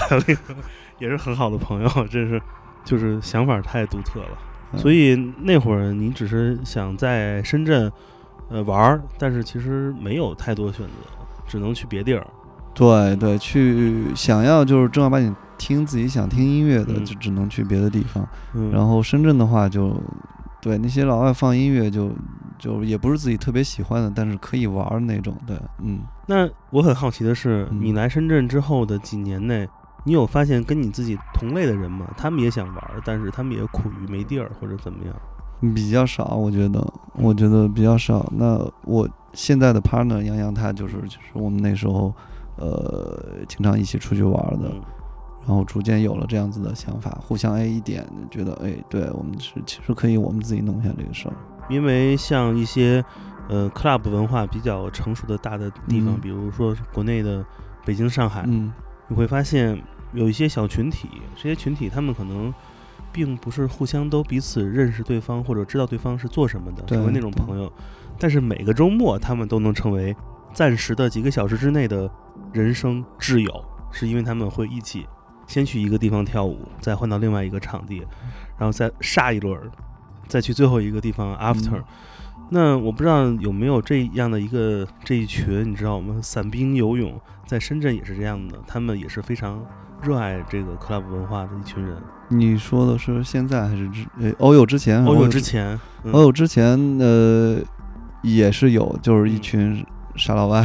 [1.03, 2.41] 也是很好的朋友， 真是
[2.85, 4.39] 就是想法太独特了。
[4.73, 7.93] 嗯所以那会儿你只是想在深圳
[8.49, 10.93] 呃玩儿，但是其实没有太多选择，
[11.47, 12.27] 只能去别地儿。
[12.73, 18.27] 对对，去想要就是正儿八经听自己想听音乐的，嗯就只能去别的地方。
[18.55, 19.95] 嗯，然后深圳的话就，
[20.63, 22.11] 对那些老外放音乐就
[22.59, 25.37] 就也不是自己特别喜欢的，但是可以玩儿那种。
[25.47, 29.69] 对，嗯，那我很好奇的是，嗯你来深圳之后的几年内，
[30.05, 32.07] 你有发现跟你自己同类的人吗？
[32.17, 35.15] 他们也想玩儿，但是他们也苦于没地儿或者怎么样？
[35.75, 38.27] 比较少，我觉得，我觉得比较少。
[38.37, 42.13] 那我现在的 partner 杨洋，他就是就是我们那时候，
[42.57, 44.83] 呃，经常一起出去玩儿的，嗯
[45.45, 51.35] 然后逐渐有了这样子的想法，互相哎一点，觉得哎，对我们是其实可以我们自己弄一下这个事儿。
[51.69, 53.05] 因为像一些
[53.49, 57.45] 呃 club 文化比较成熟的大的地方，嗯比如说国内的
[57.85, 58.73] 北京、上海，嗯
[59.09, 59.77] 你会发现
[60.13, 62.53] 有一些小群体，这些群体他们可能
[63.13, 67.73] 并不是互相都彼此认识对方或者知道对方是做什么的，成为那种朋友，
[68.19, 70.15] 但是每个周末他们都能成为
[70.53, 72.11] 暂时的几个小时之内的
[72.53, 75.07] 人生挚友，是因为他们会一起
[75.47, 77.99] 先去一个地方跳舞，再换到另外一个场地，
[78.59, 79.71] 然后再下一轮儿，
[80.29, 81.77] 再去最后一个地方 after。
[81.77, 81.85] 嗯
[82.55, 89.65] 那我不知道有没有这样的一个这一群，你知道我们伞兵游泳在深圳也是这样的，他们也是非常
[90.03, 91.97] 热爱这个 club 文化的一群人。
[92.29, 95.05] 你说的是现在还是之呃欧友之前？
[95.05, 97.59] 欧友友之前，嗯欧友之前呃
[98.23, 99.87] 也是有，就是一嗯群
[100.17, 100.65] 傻老外。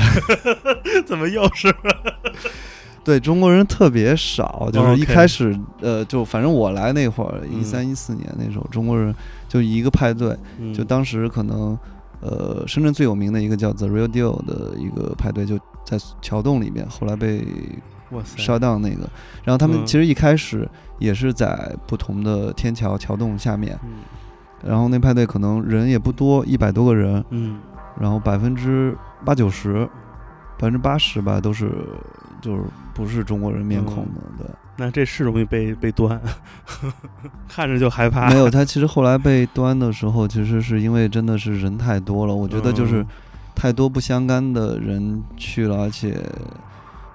[1.05, 1.73] 怎么又是？
[3.03, 9.13] 对中国人特别少，就是一开始呃，就反正我来那会儿，嗯一三一四年那时候，中国人
[9.47, 11.77] 就一个派对，嗯就当时可能
[12.19, 17.45] 呃，深圳最有名的一个叫 The Real Deal 的一个派对，就在桥洞里面，后来被
[18.11, 19.09] 哇塞，shut down 那个。
[19.43, 19.85] 然后他们嗯。
[19.85, 20.67] 其实一开始
[20.99, 23.99] 也是在不同的天桥桥洞下面，嗯。
[24.63, 27.59] 然后那派对可能人也不多，一百多个人，嗯。
[27.99, 29.85] 然后百分之八九十，
[30.57, 31.71] 百分之八十吧，都是
[32.41, 32.61] 就是
[32.93, 34.47] 不是中国人面孔的，对。
[34.77, 36.21] 那这是容易被被端，
[37.49, 38.29] 看着就害怕。
[38.29, 43.07] 没有，他其实后来被端的时候，其实是因为真的是人太多了，我觉得就是嗯。
[43.55, 46.15] 太多不相干的人去了，而且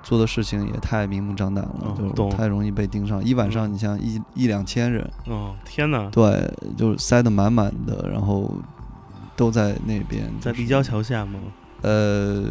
[0.03, 3.25] 做的事情也太明目张胆了，哦就是太容易被盯上。
[3.25, 6.11] 一晚上嗯你像一一两千人，哦，天哪！
[6.11, 8.53] 对，就是塞得满满的，然后
[9.37, 11.39] 都在那边，就是在立交桥下吗？
[11.83, 12.45] 呃，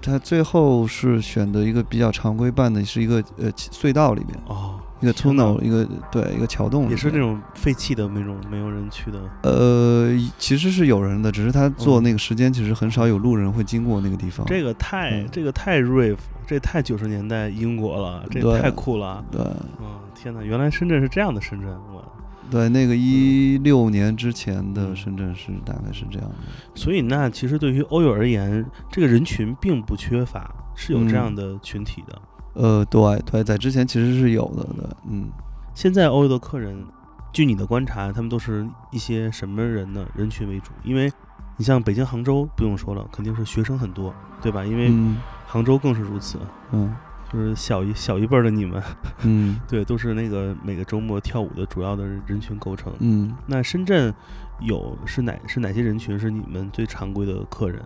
[0.00, 9.20] 他最后是选择一个比较常规办的，是一个呃隧道里面，哦，一个 tunnel，一个对一个桥洞，也是那种废弃的那种没有人去的。
[9.42, 14.46] 呃，其实是有人的，只是他做嗯那个时间，其实很少有路人会经过那个地方。
[14.46, 19.24] 这个太嗯这个太 rave，这太九十年代英国了，这对太酷了。
[19.32, 19.42] 对
[19.80, 22.04] 嗯，天哪，原来深圳是这样的深圳，我。
[22.48, 26.36] 对，那个一六年之前的嗯深圳是大概是这样的。
[26.76, 32.22] 所以那其实对于欧友而言，这个人群并不缺乏，是有这嗯样的群体的。
[32.54, 35.28] 呃，对对，在之前其实是有的的，嗯。
[35.74, 36.84] 现在欧洲的客人，
[37.32, 40.06] 据你的观察，他们都是一些什么人呢？
[40.14, 40.70] 人群为主？
[40.84, 41.10] 因为
[41.56, 44.64] 你像北京、杭州不用说了，肯定是学生很多，对吧？
[44.64, 46.38] 因为嗯杭州更是如此，
[46.72, 46.94] 嗯
[47.32, 48.82] 就是小一小一辈儿的你们，
[49.22, 52.92] 嗯 对，都是那个每个周末跳舞的主要的人群构成。
[52.98, 54.12] 嗯，那深圳
[54.60, 57.82] 有是哪是哪些人群是你们最常规的客人？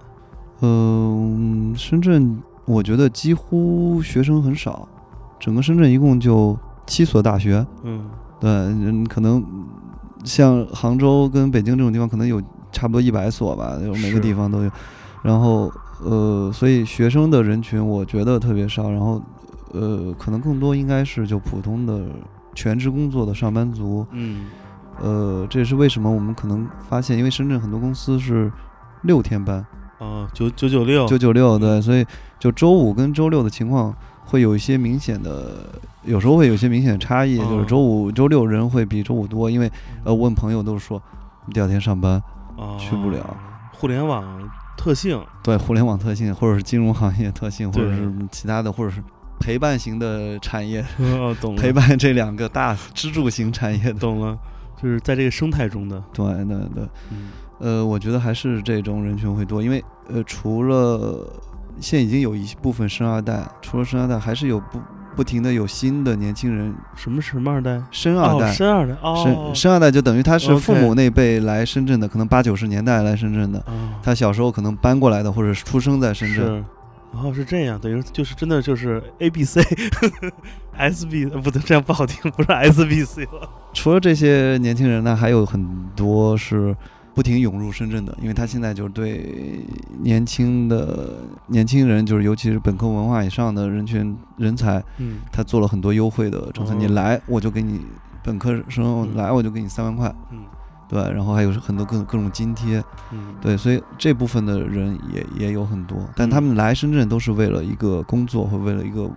[0.62, 4.86] 嗯，深圳我觉得几乎学生很少，
[5.38, 7.66] 整个深圳一共就七所大学。
[7.84, 8.04] 嗯
[8.38, 9.42] 对，嗯，可能
[10.24, 14.70] 像杭州跟北京这种地方，可能有差不多一百所吧，有每个地方都有。
[15.22, 15.72] 然后，
[16.04, 18.90] 呃，所以学生的人群我觉得特别少。
[18.90, 19.22] 然后，
[19.72, 22.02] 呃，可能更多应该是就普通的
[22.54, 24.06] 全职工作的上班族。
[24.10, 24.46] 嗯
[25.00, 28.52] 呃，这也是为什么我们可能发现，因为深圳很多公司是
[29.02, 29.64] 六天班，
[29.98, 32.04] 哦，九九九六，九九六，对，所以
[32.38, 35.66] 就周五跟周六的情况会有一些明显的，
[36.04, 39.70] 有时候会有一些明显的差异，就是哦周五、周六人会比周五多，因为
[40.04, 41.02] 呃，问朋友都是说
[41.52, 42.22] 第二天上班，
[42.56, 43.36] 哦去不了。
[43.72, 44.24] 互联网
[44.76, 49.02] 特性，对互联网特性，或者是金融行业特性，或者是其他的，或者是
[49.38, 54.36] 陪伴型的产业， 哦，懂了，陪伴这两个大支柱型产业的，懂了，
[54.82, 61.26] 就是在这个生态中的，对对对，嗯呃，我觉得还是这种人群会多，因为呃，除了
[61.80, 64.80] 现在已经有一部分生二代，除了生二代，还是有不
[65.14, 67.72] 不停的有新的年轻人什么什么二代？
[67.72, 68.52] 哦，生二代。
[68.52, 76.44] 生二代，哦，生生二代就等于他是父母那辈来深圳的，可能八九十年代来深圳的，哦，他小时候可能搬过来的，或者是出生在深圳。
[76.44, 76.64] 然，
[77.12, 79.62] 哦，是这样，等于就是真的就是 A B C
[80.76, 83.48] S B，呃不对，这样不好听，不是 S B C 了。
[83.72, 86.76] 除了这些年轻人呢，还有很多是
[87.16, 89.64] 不停涌入深圳的，因为他现在就是对
[90.02, 91.14] 年轻的
[91.46, 96.74] 年轻人，就是尤其是本科文化以上的人群人才，嗯，他做了很多优惠的政策。
[96.74, 97.80] 哦你来，我就给你
[98.22, 100.40] 本科生嗯来，我就给你三万块，嗯
[100.90, 109.10] 对，然后还有很多各各种津贴，嗯，对，所以这部分的人也也有很多，但嗯他们来深圳都是为了一个工作或为了一个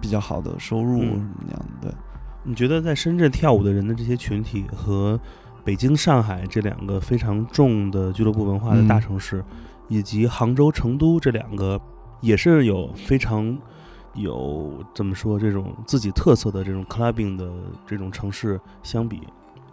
[0.00, 1.94] 比较好的收入嗯什么样的，对。
[2.42, 5.20] 你觉得在深圳跳舞的人的这些群体和
[5.68, 9.44] 北京、上海这两个非常重的俱乐部文化的大嗯城市，
[9.88, 11.78] 以及杭州、成都这两个
[12.22, 13.54] 也是有非常
[14.14, 17.52] 有怎么说这种自己特色的这种 clubbing 的
[17.86, 19.20] 这种城市相比，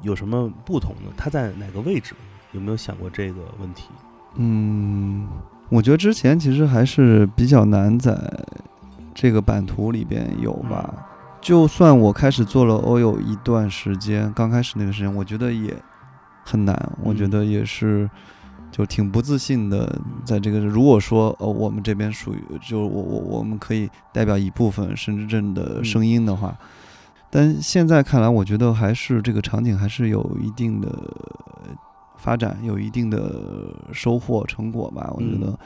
[0.02, 1.10] 有什么不同呢？
[1.16, 2.14] 它在哪个位置？
[2.52, 3.88] 有没有想过这个问题？
[4.36, 5.26] 嗯，
[5.70, 8.20] 我觉得之前其实还是比较难在
[9.14, 11.08] 这个版图里边有吧。
[11.46, 15.80] 就算我开始做了欧有一段时间，刚开始那个时间，我觉得也
[16.44, 16.92] 很难。
[17.04, 18.10] 我觉嗯得也是，
[18.72, 19.96] 就挺不自信的。
[20.24, 26.58] 在这个，如果说呃我们这边属于，就我我我们可以代表一部分深圳的声音的话，
[27.30, 30.90] 但现在看来，我觉得还是这个场景还是有一定的
[32.18, 35.12] 发展，有一定的收获成果吧。
[35.14, 35.58] 我觉得嗯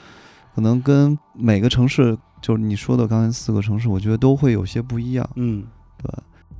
[0.55, 5.29] 可能跟每个城市，就是你说的刚才四个城市，我觉得都会有些不一样。
[5.35, 5.63] 嗯，
[6.01, 6.11] 对，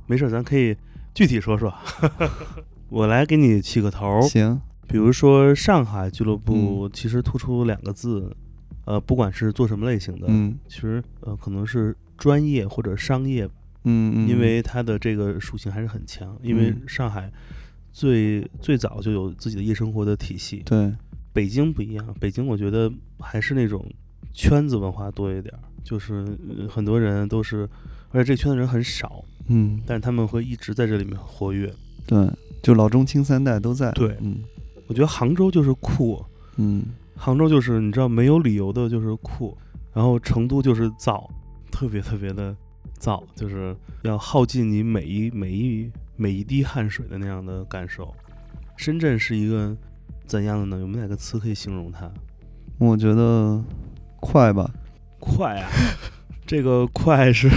[0.06, 0.76] 没事儿，咱可以
[1.14, 1.72] 具体说说。
[2.88, 8.34] 我来给你起个头儿，行，比如说上海俱乐部，其实突出两个字，
[8.84, 10.58] 呃，不管是做什么类型的，嗯。
[10.66, 13.46] 其实呃可能是专业或者商业，
[13.84, 16.36] 嗯嗯，因为它的这个属性还是很强。
[16.42, 16.82] 因为嗯。
[16.88, 17.30] 上海
[17.92, 20.92] 最最早就有自己的夜生活的体系，对，
[21.32, 23.88] 北京不一样，北京我觉得还是那种
[24.32, 27.68] 圈子文化多一点儿，就是、呃很多人都是，
[28.10, 31.72] 而且这圈子人很少，嗯但是他们会一直在这里面活跃。
[32.06, 32.28] 对，
[32.62, 33.90] 就老中青三代都在。
[33.92, 34.38] 对嗯
[34.86, 36.24] 我觉得杭州就是酷，
[36.56, 36.82] 嗯
[37.16, 39.56] 杭州就是你知道没有理由的就是酷，
[39.92, 41.28] 然后成都就是燥，
[41.70, 42.56] 特别特别的
[42.98, 48.12] 燥，就是要耗尽你每一每一每一滴汗水的那样的感受。
[48.76, 49.76] 深圳是一个
[50.26, 50.80] 怎样的呢？
[50.80, 52.10] 有没有哪个词可以形容它？
[52.78, 53.62] 我觉得
[54.18, 54.68] 快吧。
[55.20, 55.68] 快啊！
[56.46, 57.48] 这个快是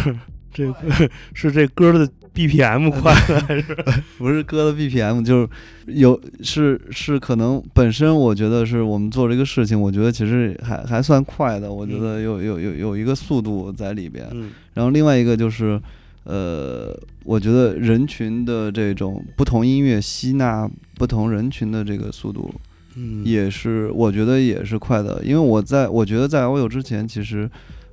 [0.54, 0.76] 这个
[1.34, 3.76] 是这歌的 BPM 快了还是？
[4.20, 5.50] 不是歌的 BPM，就是
[5.88, 14.28] 有是是可能本身我觉得是我们做这个事情，我觉得其实还还算快的，我觉得有有有有一个速度在里边。
[14.32, 15.80] 嗯然后另外一个就是，
[16.24, 16.92] 呃，
[17.24, 22.52] 我觉得人群的这种不同音乐吸纳不同人群的这个速度，
[22.96, 27.50] 嗯，也是我觉得也是快的，因为我在我觉得在欧友之前，其实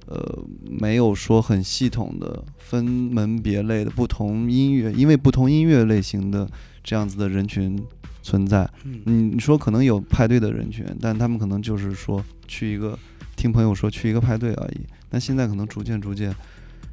[0.07, 6.49] 呃没有说很系统的分门别类的不同音乐，因为不同音乐类型的
[6.83, 7.81] 这样子的人群
[8.23, 8.69] 存在。
[8.85, 12.99] 嗯你你说可能有派对的人群，但他们可能就是说去一个
[13.37, 14.81] 听朋友说去一个派对而已。
[15.11, 16.35] 那现在可能逐渐逐渐，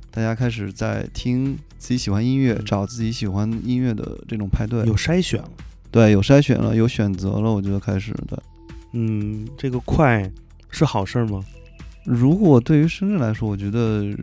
[0.09, 4.85] 大家开始在听自己喜欢音乐，嗯找自己喜欢音乐的这种派对。
[4.85, 5.49] 有筛选了。
[5.97, 8.37] 对有筛选了，有选择了，我觉得开始对。
[8.91, 10.31] 嗯，这个快
[10.69, 11.43] 是好事儿吗？
[12.05, 14.17] 如果对于深圳来说，我觉得嗯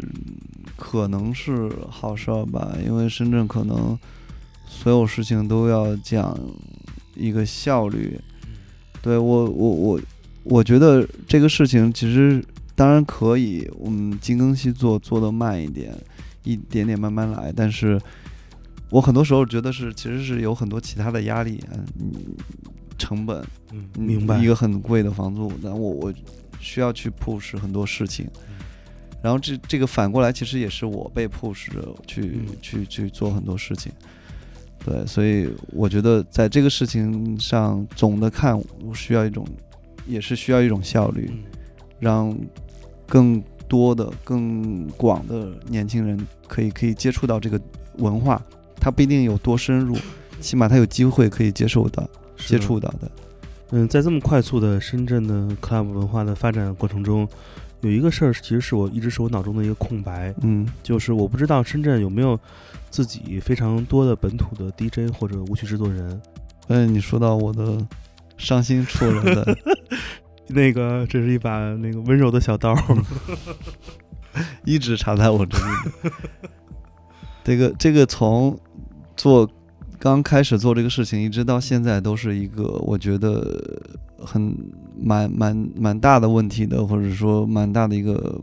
[0.76, 3.98] 可能是好事儿吧，因为深圳可能
[4.68, 6.38] 所有事情都要讲
[7.16, 8.20] 一个效率。
[9.02, 10.00] 对我，我我
[10.44, 12.40] 我觉得这个事情其实
[12.76, 15.92] 当然可以，我们精耕细作，做得慢一点，
[16.44, 17.52] 一点点慢慢来。
[17.54, 18.00] 但是
[18.94, 22.14] 我很多时候觉得是，其实是有很多其他的压力，嗯，
[22.96, 24.38] 成本，嗯，嗯明白。
[24.38, 26.14] 一个很贵的房租，那我我
[26.60, 28.54] 需要去 push 很多事情，嗯
[29.20, 33.90] 然后这这个反过来其实也是我被 push 着去、嗯去去做很多事情，
[34.84, 39.44] 对，所以我觉得在这个事情上总的看，我需要一种
[40.06, 41.42] 也是需要一种效率，嗯
[41.98, 42.38] 让
[43.08, 46.16] 更多的更广的年轻人
[46.46, 47.60] 可以可以接触到这个
[47.98, 48.40] 文化，
[48.80, 49.96] 他不一定有多深入，
[50.40, 53.10] 起码他有机会可以接受到接触到的。
[53.70, 57.26] 嗯，在这么快速的深圳的 club 文化的发展过程中，
[57.80, 62.38] 有一个事儿其实是我一直是我脑中的一个空白，嗯就是我不知道深圳有没有
[62.90, 66.20] 自己非常多的本土的 DJ 或者舞曲制作人。
[66.68, 67.78] 嗯，你说到我的
[68.36, 69.58] 伤心处了的，
[70.48, 72.74] 那个，这是一把那个温柔的小刀。
[74.64, 75.64] 一直插在我这里
[76.02, 76.10] 的。
[77.44, 78.58] 这个这个从
[79.16, 79.48] 做
[79.98, 83.80] 刚开始做这个事情，一直到现在，都是一个我觉得
[84.18, 84.56] 很
[84.98, 88.40] 蛮蛮蛮大的问题的，或者说蛮大的一个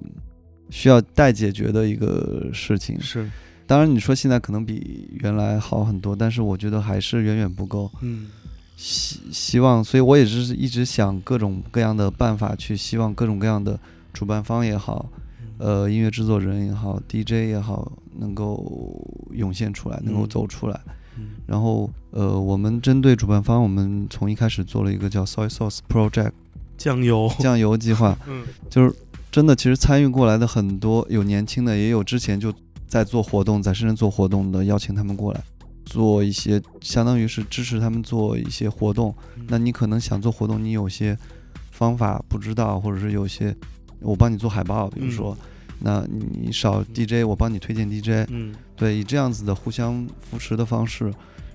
[0.69, 2.99] 需要待解决的一个事情。
[3.01, 3.29] 是，
[3.67, 7.91] 当然，你说现在可能比原来好很多，但是我觉得还是远远不够。
[8.01, 8.27] 嗯
[8.77, 13.79] 希希望，所以我也是一直想各种各样的办法去，希望各种各样的
[14.11, 15.07] 主办方也好，
[15.59, 18.99] 呃，音乐制作人也好，DJ 也好，能够
[19.31, 20.79] 涌现出来，能够嗯走出来。
[21.17, 26.31] 嗯然后，呃，我们针对主办方，我们从一开始做了一个叫 Soy Sauce Project
[26.77, 27.29] 酱油。
[27.39, 28.95] 酱油计划， 嗯就是
[29.29, 32.53] 真的，其实参与过来的很多，有年轻的，也有之前就
[32.87, 35.41] 在做活动，在深圳做活动的，邀请他们过来
[35.85, 39.13] 做一些，相当于是支持他们做一些活动。
[39.47, 41.17] 那你可能想做活动，你有些
[41.71, 43.53] 方法不知道，或者是有些
[43.99, 45.37] 我帮你做海报，比如说，
[45.83, 51.11] 那你少 DJ，我帮你推荐 DJ，嗯对，以这样子的互相扶持的方式，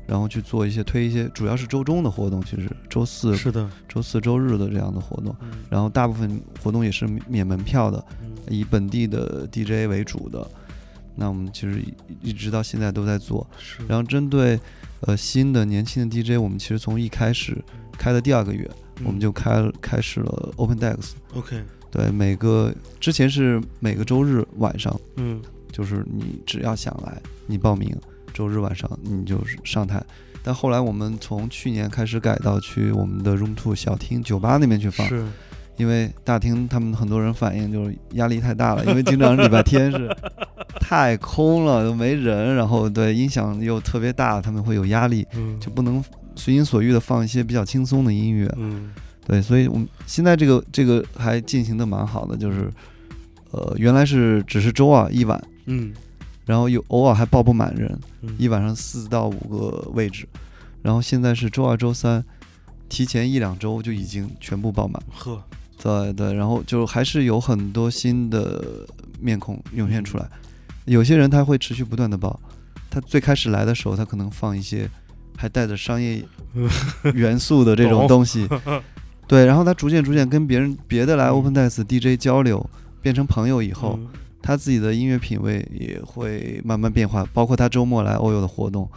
[0.06, 3.70] 然后去做一些推一些，主要是周中的活动，其实周四、是的。
[3.88, 5.34] 周四周日的这样的活动。
[5.40, 10.46] 嗯然后大部分活动也是免免门票的，嗯以本地的 DJ 为主的。
[11.14, 13.46] 那我们其实一一直到现在都在做。
[13.58, 13.78] 是。
[13.86, 14.58] 然后针对
[15.00, 17.56] 呃新的年轻的 DJ，我们其实从一开始
[17.96, 18.68] 开的第二个月，
[19.04, 21.12] 我们就开开始了 Open Decks。
[21.34, 21.62] OK。
[21.96, 25.40] 对，每个之前是每个周日晚上，嗯
[25.72, 27.16] 就是你只要想来，
[27.46, 27.90] 你报名，
[28.34, 30.02] 周日晚上你就是上台。
[30.42, 35.24] 但后来我们从去年开始改到去我们的 Room Two 小厅酒吧那边去放，是。
[35.76, 40.08] 因为大厅他们很多人反映就是压力太大了，因为经常礼拜天是
[40.80, 46.02] 太空了，都没人，然后对音响又特别大，他们会有压力，嗯就不能
[46.34, 48.50] 随心所欲的放一些比较轻松的音乐。
[48.56, 48.90] 嗯
[49.26, 52.72] 对，所以我们现在这个这个还进行的蛮好的，就是
[53.50, 55.92] 呃原来是只是周二一晚，嗯。
[56.44, 58.32] 然后有偶尔还报不满人，嗯。
[58.38, 60.28] 一晚上四到五个位置，
[60.80, 62.24] 然后现在是周二周三，
[62.88, 65.02] 提前一两周就已经全部爆满。
[65.12, 65.42] 呵。
[65.82, 68.86] 对对，然后就还是有很多新的
[69.20, 70.28] 面孔涌现出来，
[70.86, 72.40] 有些人他会持续不断的报，
[72.88, 74.88] 他最开始来的时候，他可能放一些
[75.36, 76.24] 还带着商业
[77.14, 78.48] 元素的这种东西，
[79.26, 82.64] 对，然后他逐渐逐渐跟别人别的来 Open Desk DJ 交流，
[83.02, 84.08] 变成朋友以后，嗯
[84.42, 88.88] 他自己的音乐品味也会慢慢变化，包括他周末来欧友的活动，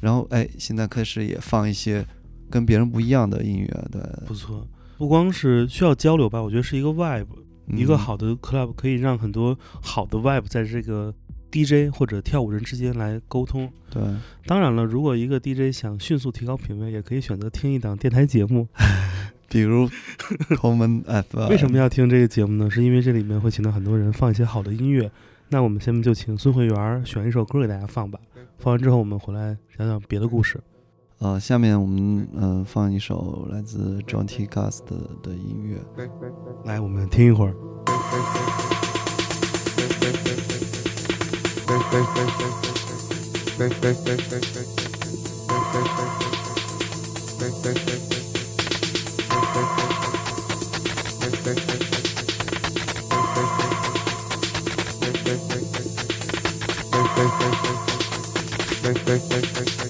[0.00, 2.04] 然后哎，现在开始也放一些
[2.50, 4.66] 跟别人不一样的音乐，对，不错。
[4.98, 7.26] 不光是需要交流吧，我觉得是一个 vibe，、
[7.68, 11.14] 一个嗯好的 club 可以让很多好的 vibe 在这个
[11.52, 13.70] DJ 或者跳舞人之间来沟通。
[13.88, 14.02] 对，
[14.44, 18.66] 当然了，如果一个 DJ 想迅速提高品味，也可以选择听一档电台节目。
[19.48, 19.88] 比如
[21.48, 22.70] 为什么要听这个节目呢？
[22.70, 25.10] 是因为这里面会请到很多人放一些好的音乐。
[25.48, 28.18] 那我们下面就请孙慧媛选一首歌给大家放吧。
[28.58, 30.60] 放完之后，我们回来讲讲别的故事。
[31.18, 34.46] 呃，下面我们嗯、呃放一首来自 John T.
[34.46, 35.78] Gust 的的音乐。
[36.64, 37.54] 来，我们听一会儿。
[49.56, 49.96] 好，
[59.38, 59.85] 我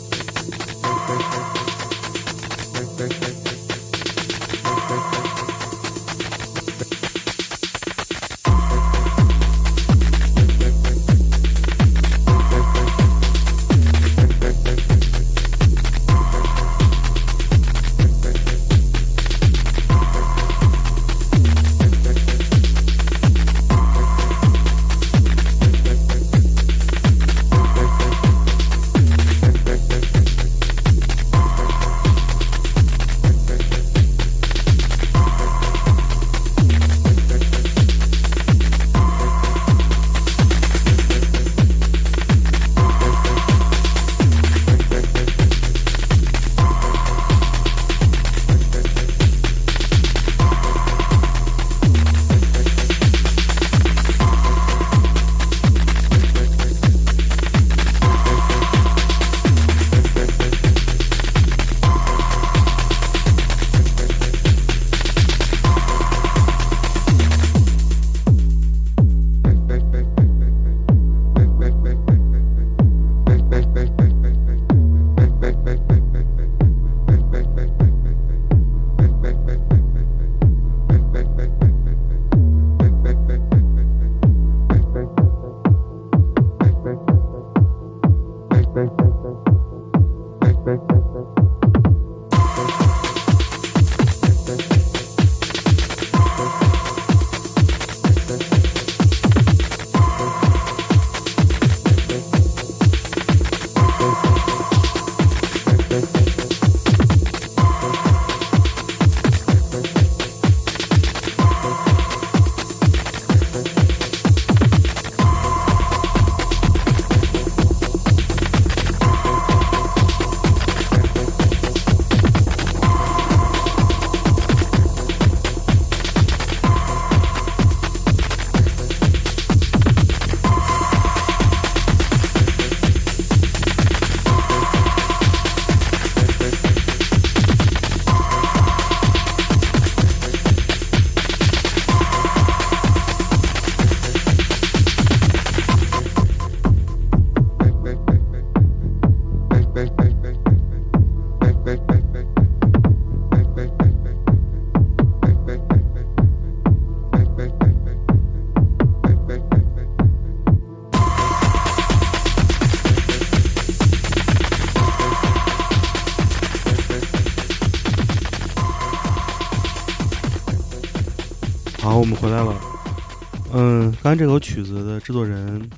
[174.06, 175.68] 刚才这首曲子的制作人，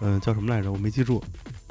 [0.00, 0.70] 嗯，叫什么来着？
[0.70, 1.20] 我没记住。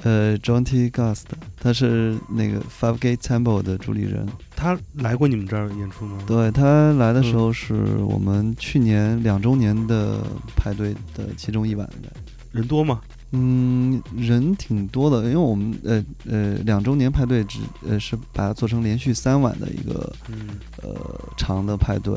[0.04, 0.89] 呃，John T.
[0.89, 1.24] Gust，
[1.58, 4.28] 他是那个 Five Gate Temple 的主理人。
[4.58, 6.18] 他来过你们这儿演出吗？
[6.28, 10.22] 对他来的时候是我们去年两周年的
[10.58, 12.12] 派对的其中一晚的。
[12.52, 13.00] 人多吗？
[13.32, 20.93] 嗯，人挺多的，因为我们呃呃两周年派对只呃是把它做成连续三晚的一个嗯，呃
[21.38, 22.14] 长的派对，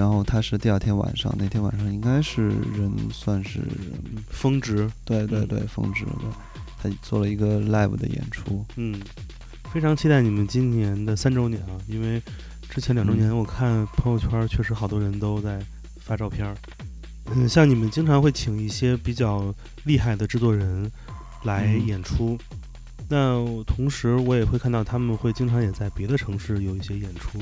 [0.00, 3.60] 然后他是第二天晚上，那天晚上应该是人算是
[4.30, 4.86] 峰值。
[4.86, 6.12] 嗯对对对峰值的，
[6.82, 8.64] 他做了一个 live 的演出。
[8.76, 8.98] 嗯，
[9.70, 11.76] 非常期待你们今年的三周年啊！
[11.86, 12.18] 因为
[12.70, 15.60] 之前两周年我看朋友圈确实好多人都在
[15.98, 16.56] 发照片儿。
[17.34, 20.90] 嗯，像你们经常会请一些比较厉害的制作人
[21.44, 22.38] 来嗯演出，
[23.06, 27.38] 那同时我也会看到他们会经常也在别的城市有一些演出。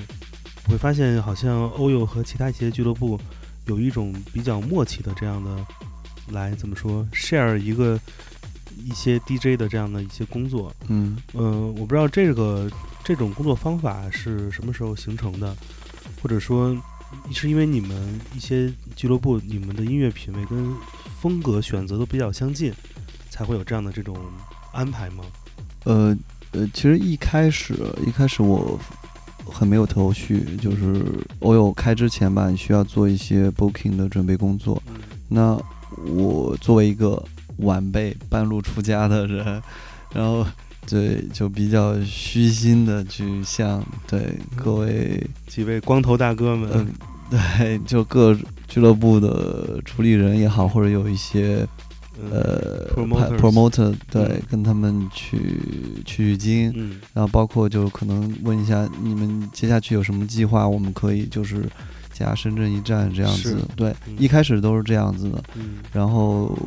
[0.68, 3.18] 我会发现好像欧友和其他一些俱乐部
[3.64, 5.66] 有一种比较默契的这样的
[6.30, 7.98] 来怎么说 share 一个
[8.84, 10.70] 一些 DJ 的这样的一些工作。
[10.88, 12.70] 嗯呃，我不知道这个
[13.02, 15.56] 这种工作方法是什么时候形成的，
[16.22, 16.76] 或者说
[17.32, 20.70] 是因为你们一些俱乐部你们的音乐品味跟
[21.18, 22.74] 风格选择都比较相近，
[23.30, 24.18] 才会有这样的这种
[24.74, 25.24] 安排吗？
[25.84, 26.14] 呃
[26.52, 27.74] 呃，其实一开始
[28.06, 28.78] 一开始我
[29.50, 31.04] 很没有头绪，就是
[31.40, 34.82] 我有开之前吧，你需要做一些 booking 的准备工作。
[34.88, 34.94] 嗯
[35.30, 35.60] 那
[36.06, 37.22] 我作为一个
[37.58, 39.60] 晚辈半路出家的人，
[40.14, 40.46] 然后
[40.88, 46.88] 对就比较虚心的去向对各位几位光头大哥们，嗯，
[47.30, 48.34] 对，就各
[48.66, 51.68] 俱乐部的主理人也好，或者有一些嗯
[52.30, 55.38] 呃 promoter 对嗯，跟他们去
[56.04, 57.00] 取取经，嗯。
[57.14, 61.68] 然后包括就可能问一下你们接下去有什么计划，我们可以就是
[62.12, 63.58] 加深圳一站这样子。
[63.76, 64.16] 对，嗯。
[64.18, 65.78] 一开始都是这样子的，嗯。
[65.92, 66.58] 然后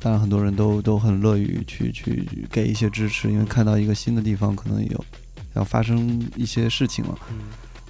[0.00, 5.04] 当然很多人都都很乐于去去给一些支持，因为看到一个新的地方可能有
[5.54, 7.18] 要发生一些事情了。
[7.30, 7.38] 嗯。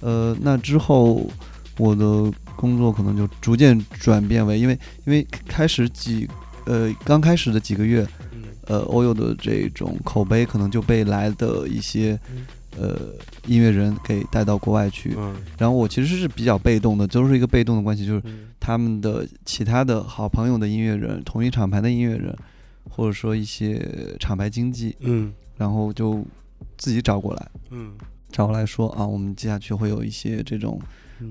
[0.01, 1.29] 呃，那之后
[1.77, 6.29] 我的工作可能就逐渐转变为，因为因为开始几
[6.65, 8.43] 呃刚开始的几个月，嗯。
[8.67, 12.45] 呃，欧友的这种口碑可能就被来的一些嗯。
[12.77, 12.99] 呃
[13.47, 15.35] 音乐人给带到国外去，嗯。
[15.57, 18.47] 然后我其实是比较被动的，就是一个被动的关系，就是嗯。
[18.59, 22.35] 他们的其他的好朋友的音乐人，同一厂牌的音乐人，
[22.89, 23.79] 或者说一些
[24.19, 25.31] 厂牌经纪，嗯。
[25.57, 26.25] 然后就
[26.77, 27.93] 自己找过来，嗯。
[28.31, 30.87] 找过来说啊，我们接下去会有一些这种嗯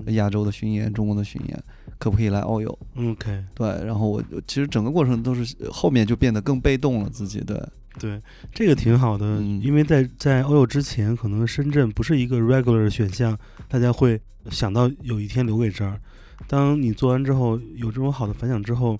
[0.07, 1.63] 亚洲的巡演、中国的巡演，
[1.97, 7.61] 可不可以来欧友？，OK，对，然后我其实整个过程都是后面就变得更被动了，自己对，
[7.99, 8.21] 对，
[8.53, 14.19] 这个挺好的，嗯因为在在欧友之前，可能深圳不是一个 regular 的选项，大家会
[14.49, 15.99] 想到有一天留给这儿。
[16.47, 18.99] 当你做完之后，有这种好的反响之后，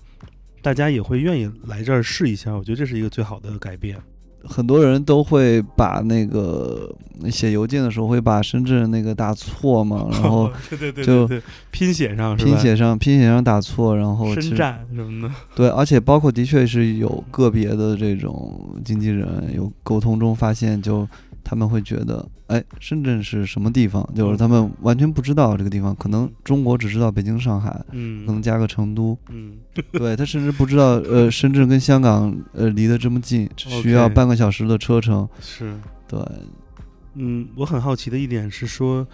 [0.62, 2.52] 大家也会愿意来这儿试一下。
[2.52, 4.00] 我觉得这是一个最好的改变。
[4.48, 6.94] 很多人都会把那个
[7.30, 11.28] 写邮件的时候会把深圳那个打错嘛， 然后对对对就
[11.70, 12.36] 拼写上？
[12.36, 14.56] 拼写上拼写上打错，然后深圳
[14.94, 21.06] 什么的，对，而且包括的确是有个别的这种经纪人有沟通中发现，就
[21.48, 24.04] 他们会觉得，哎，深圳是什么地方？
[24.16, 28.26] 就是他们完全不知道这个地方，可能中国只知道北京、上海，嗯。
[28.26, 29.52] 可能嗯加个成都，嗯。
[29.92, 35.72] 对他甚至不知道，呃， 深圳跟香港呃离得这么近，只需要半个小时的车程，是。
[36.08, 36.18] 对，
[37.14, 39.06] 嗯，我很好奇的一点是说，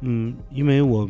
[0.00, 1.08] 嗯，因为我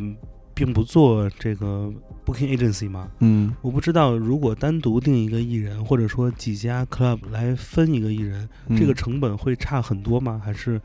[0.59, 1.89] 并不做这个
[2.27, 10.43] booking agency 嘛，嗯我不知道如果单独定一个艺人，或者说几家 club 来分一个艺人，这个嗯成本会差很多吗？
[10.45, 10.81] 还是，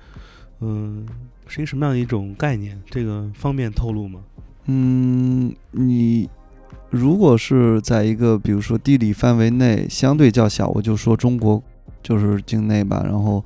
[0.60, 1.08] 嗯、
[1.48, 2.80] 是一个什么样的一种概念？
[2.86, 4.20] 这个方便透露吗？
[4.66, 6.30] 嗯，你
[6.92, 11.60] 如果是在一个比如说地理范围内相对较小，我就说中国
[12.04, 13.44] 就是境内吧，然后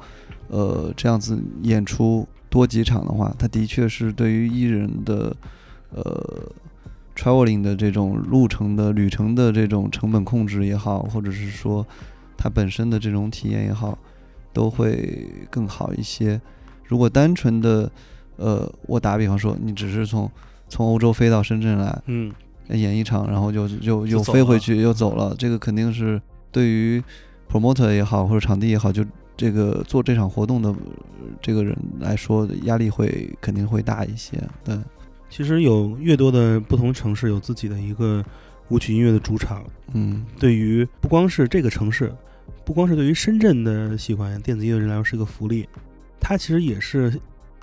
[0.49, 5.33] 呃这样子演出多几场的话，它的确是对于艺人的
[5.91, 6.51] 呃
[7.15, 11.85] traveling 的这种路程的旅程的这种成本控制也好，或者是说
[12.37, 13.97] 它本身的这种体验也好，
[14.53, 16.39] 都会更好一些。
[16.85, 17.91] 如果单纯的
[18.37, 20.29] 呃，我打比方说，你只是从
[20.69, 22.31] 从欧洲飞到深圳来嗯
[22.69, 26.21] 演一场，然后就就又飞回去又走了，这个肯定是
[26.51, 27.01] 对于
[27.51, 29.03] promoter 也好或者场地也好，就
[29.35, 30.73] 这个做这场活动的
[31.41, 34.37] 这个人来说，压力会肯定会大一些。
[34.63, 34.77] 对，
[35.29, 38.23] 其实有越多的不同城市有自己的一个
[38.69, 39.63] 舞曲音乐的主场，
[39.93, 42.13] 嗯对于不光是这个城市，
[42.65, 45.67] 不光是对于深圳的喜欢电子音乐人来说是一个福利，
[46.19, 47.19] 它其实也是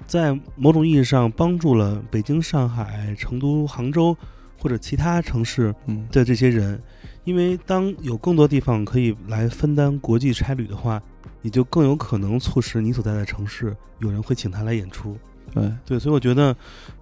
[0.07, 4.17] 在某种意义上帮助了北京、上海、成都、杭州
[4.59, 6.81] 或者其他城市嗯的这些人，
[7.25, 11.03] 因为当有更多地方可以来分担国际差旅的话，
[11.43, 15.17] 你就更有可能促使你所在的城市有人会请他来演出。
[15.55, 16.57] 对，对，所以我觉得，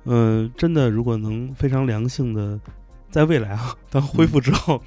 [0.05, 2.61] 呃，真的如果能非常良性的，
[3.11, 4.83] 在未来啊，当恢复之后，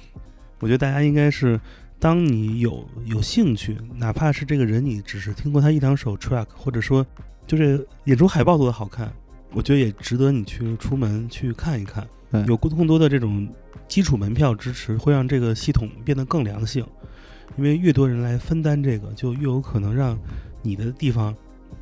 [0.60, 1.60] 我觉得大家应该是，
[1.98, 7.04] 当你有有兴趣，哪怕是这个人你只是听过他一两首 track，或者说
[7.46, 9.12] 就是演出海报做的好看，
[9.52, 12.44] 我觉得也值得你去出门去看一看对。
[12.46, 13.48] 有更多的这种
[13.88, 16.86] 基础门票支持，会让这个系统变得更良性，
[17.56, 20.18] 因为越多人来分担这个，就越有可能让
[20.62, 21.34] 你的地方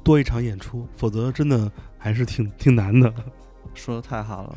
[0.05, 3.12] 多一场演出，否则真的还是挺挺难的。
[3.74, 4.57] 说的太好了，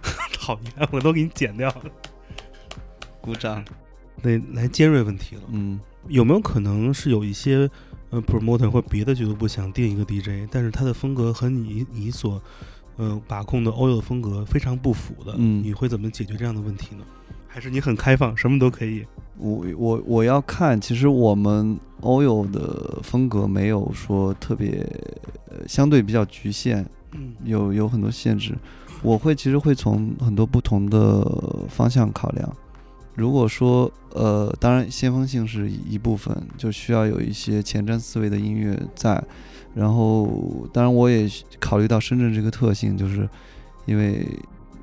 [0.40, 1.82] 讨厌，我都给你剪掉了。
[3.20, 3.62] 鼓掌。
[4.22, 5.78] 得来尖锐问题了，嗯
[6.08, 7.68] 有没有可能是有一些
[8.08, 12.40] 呃 promoter 或别的俱乐部想定一个 DJ，但是他的风格和你你所
[12.96, 17.04] 呃把控的欧友的风格非常不符的，嗯你会怎么解决这样的问题呢？
[17.48, 19.04] 还是你很开放，什么都可以？
[19.38, 24.86] 我我我要看，其实我们欧友的风格没有说特别，
[25.48, 28.54] 呃，相对比较局限，嗯有有很多限制。
[29.02, 31.22] 我会其实会从很多不同的
[31.68, 32.56] 方向考量，
[33.14, 39.22] 如果说呃，当然先锋性是一部分，就需要有一些前瞻思维的音乐在。
[39.74, 41.28] 然后，当然我也
[41.58, 43.28] 考虑到深圳这个特性，就是
[43.86, 44.24] 因为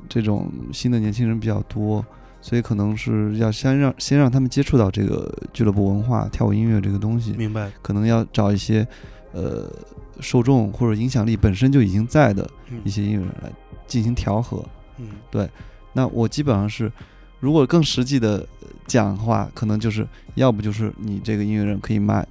[0.09, 2.05] 这种新的年轻人比较多，
[2.41, 7.71] 所以可能是要先让先让他们接触到这个俱乐部文化、跳舞音乐这个东西，明白。
[7.81, 8.85] 可能要找一些
[9.31, 9.71] 呃
[10.19, 13.51] 受众或者影响力本身就已经在的嗯一些音乐人来
[13.87, 14.65] 进行调和。
[14.97, 15.49] 嗯对
[15.93, 16.91] 那我基本上是，
[17.39, 18.47] 如果更实际的
[18.87, 22.25] 讲的话，可能就是要不就是你这个音乐人可以卖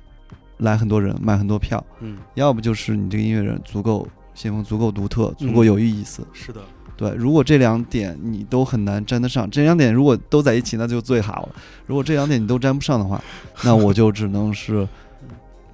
[0.59, 6.27] 来很多人，卖很多票，嗯，要不就是你这个音乐人足够先锋、足够独特、足够嗯有意思。
[6.33, 6.63] 是的，
[7.01, 11.49] 对，如果这两点你都很难沾得上，这两点如果都在一起，那就最好了。
[11.87, 13.19] 如果这两点你都沾不上的话，
[13.65, 14.87] 那我就只能是，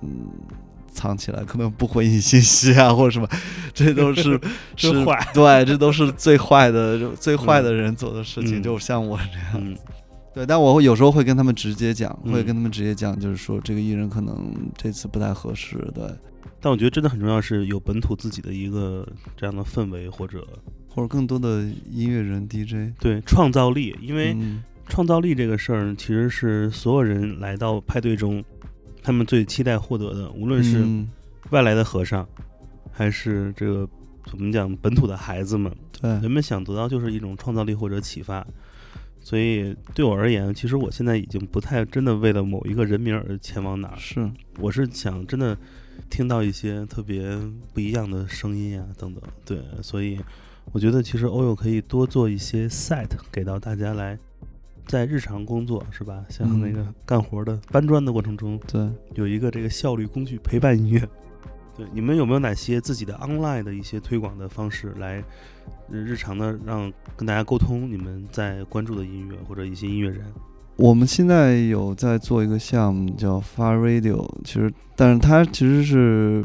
[0.02, 0.28] 嗯，
[0.92, 3.28] 藏起来，可能不回你信息啊，或者什么，
[3.74, 4.40] 这都是
[4.76, 9.48] 是坏对，这都是最坏的、最坏的人做的事情，嗯就像我这样。
[9.56, 9.76] 嗯
[10.32, 16.04] 对，但我会有时候会跟他们直接讲，会嗯跟他们直接讲，就是说这个艺人可能这次不太合适，对，
[16.60, 20.46] 但我觉得真的很重要，是有本土自己的一个这样的氛围，或者
[20.96, 28.42] 或者更多的音乐人 DJ，对创造力，因为嗯创造力这个事儿，其实是所有人来到派对中，
[29.02, 31.06] 他们最期待获得的，无论是嗯
[31.50, 32.26] 外来的和尚，
[32.90, 33.86] 还是这个
[34.24, 35.70] 怎么讲本土的孩子们，
[36.00, 38.46] 对，人们想得到就是一种创造力或者启发。
[39.20, 44.30] 所以对我而言，其实我现在已经不太真的为了某一个人名而前往哪儿，是，
[44.60, 45.54] 我是想真的
[46.08, 47.36] 听到一些特别
[47.74, 49.22] 不一样的声音啊、等等。
[49.44, 50.18] 对，所以
[50.72, 54.18] 我觉得其实欧友可以多做一些 set 给到大家来，
[54.86, 56.24] 在日常工作是吧？
[56.28, 58.88] 像那个嗯干活的搬砖的过程中，对。
[59.14, 61.08] 有一个这个效率工具陪伴音乐。
[61.76, 65.22] 对，你们有没有哪些自己的 online 的一些推广的方式来
[65.90, 70.24] 呃日常的让跟大家沟通你们在关注的音乐或者一些音乐人？
[70.76, 76.44] 我们现在有在做一个项目叫 Far Radio，其实，但是它其实是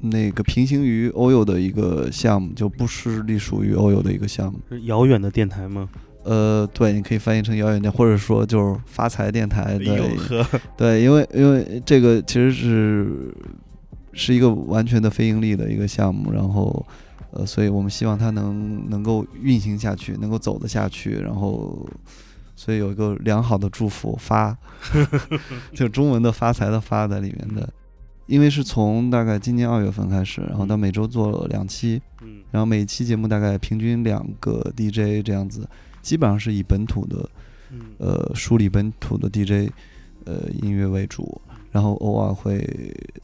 [0.00, 4.58] 那个平行于欧友的一个项目，就不是隶属于欧友的一个项目。
[4.68, 5.88] 是遥远的电台吗？
[6.22, 9.78] 呃，对，你可以翻译成遥远电，或者说就是发财电台。
[9.78, 10.10] 的，
[10.76, 13.34] 对，因为因为这个其实是
[14.12, 16.86] 是一个完全的非盈利的一个项目，然后
[17.32, 21.88] 呃，所以我们希望它能能够运行下去，能够走得下去，然后
[22.54, 24.56] 所以有一个良好的祝福发，
[25.72, 27.68] 就中文的发财的发在里面的。
[28.30, 32.40] 因为是从大概今年二月份开始，然后到每周做了两期，嗯。
[32.52, 35.68] 然后每一期节目大概平均两个 DJ 这样子，
[36.00, 37.28] 基本上是以本土的
[37.72, 37.80] 嗯。
[37.98, 39.72] 呃梳理本土的 DJ
[40.26, 41.40] 呃音乐为主，
[41.72, 42.64] 然后偶尔会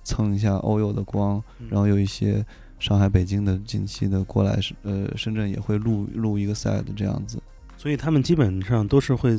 [0.03, 1.69] 蹭一下欧友的光，嗯。
[1.71, 2.45] 然后有一些
[2.81, 7.41] 上海、北京的近期的过来，呃深圳也会录录一个 set 这样子。
[7.77, 9.39] 所以他们基本上都是会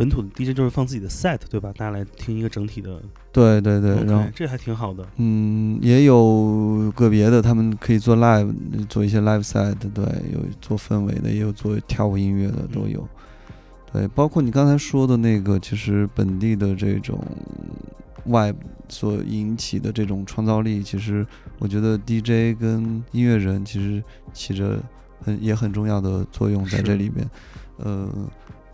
[0.00, 1.70] 本土的 DJ 就是放自己的 set 对吧？
[1.76, 2.98] 大家来听一个整体的，
[3.30, 5.06] 对对对然后这还挺好的。
[5.16, 8.50] 嗯也有个别的，他们可以做 live
[8.88, 13.06] 做一些 live set，对，有做氛围的，也有做跳舞音乐的都有。
[13.92, 17.22] 对，包括你刚才说的那个，其实本地的这种
[18.26, 18.54] vibe
[18.88, 21.26] 所引起的这种创造力，其实
[21.58, 24.82] 我觉得 DJ 跟音乐人其实起着
[25.20, 27.28] 很也很重要的作用在这里边。
[27.76, 28.08] 呃，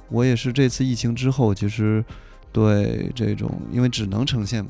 [0.09, 2.04] 我也是这次疫情之后，其实
[2.52, 4.64] 对这种因为只能呈现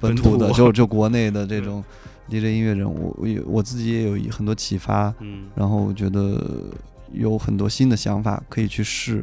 [0.00, 1.82] 本本土的，土就就国内的这种
[2.28, 5.14] DJ 音乐人，我我也我自己也有很多启发。
[5.20, 6.70] 嗯然后我觉得
[7.12, 9.16] 有很多新的想法可以去试，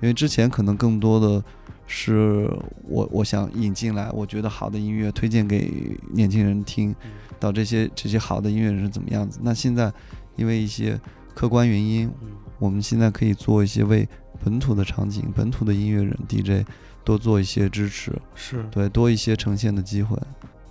[0.00, 1.42] 因为之前可能更多的
[1.86, 2.48] 是
[2.88, 7.10] 我我想引进来，我觉得好的音乐推荐给年轻人听，嗯
[7.40, 9.40] 到这些这些好的音乐人是怎么样子。
[9.42, 9.92] 那现在
[10.36, 11.00] 因为一些
[11.34, 14.08] 客观原因，嗯我们现在可以做一些为
[14.44, 16.66] 本土的场景、本土的音乐人 DJ
[17.04, 18.64] 多做一些支持，是。
[18.70, 20.16] 对，多一些呈现的机会。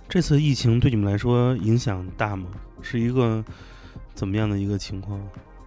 [0.08, 2.46] 这次疫情对你们来说影响大吗？
[2.82, 3.42] 是一个
[4.14, 5.18] 怎么样的一个情况？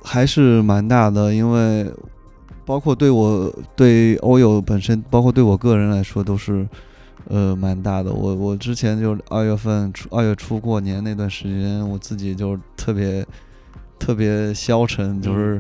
[0.04, 1.92] 还是蛮大的，因为
[2.64, 6.68] 包括对我对欧友本身，包括对我个人来说，都是
[7.28, 8.12] 呃蛮大的。
[8.12, 13.26] 我我之前就二月份初二月初过年那段时间，我自己就特别
[13.98, 15.60] 特别消沉，就是。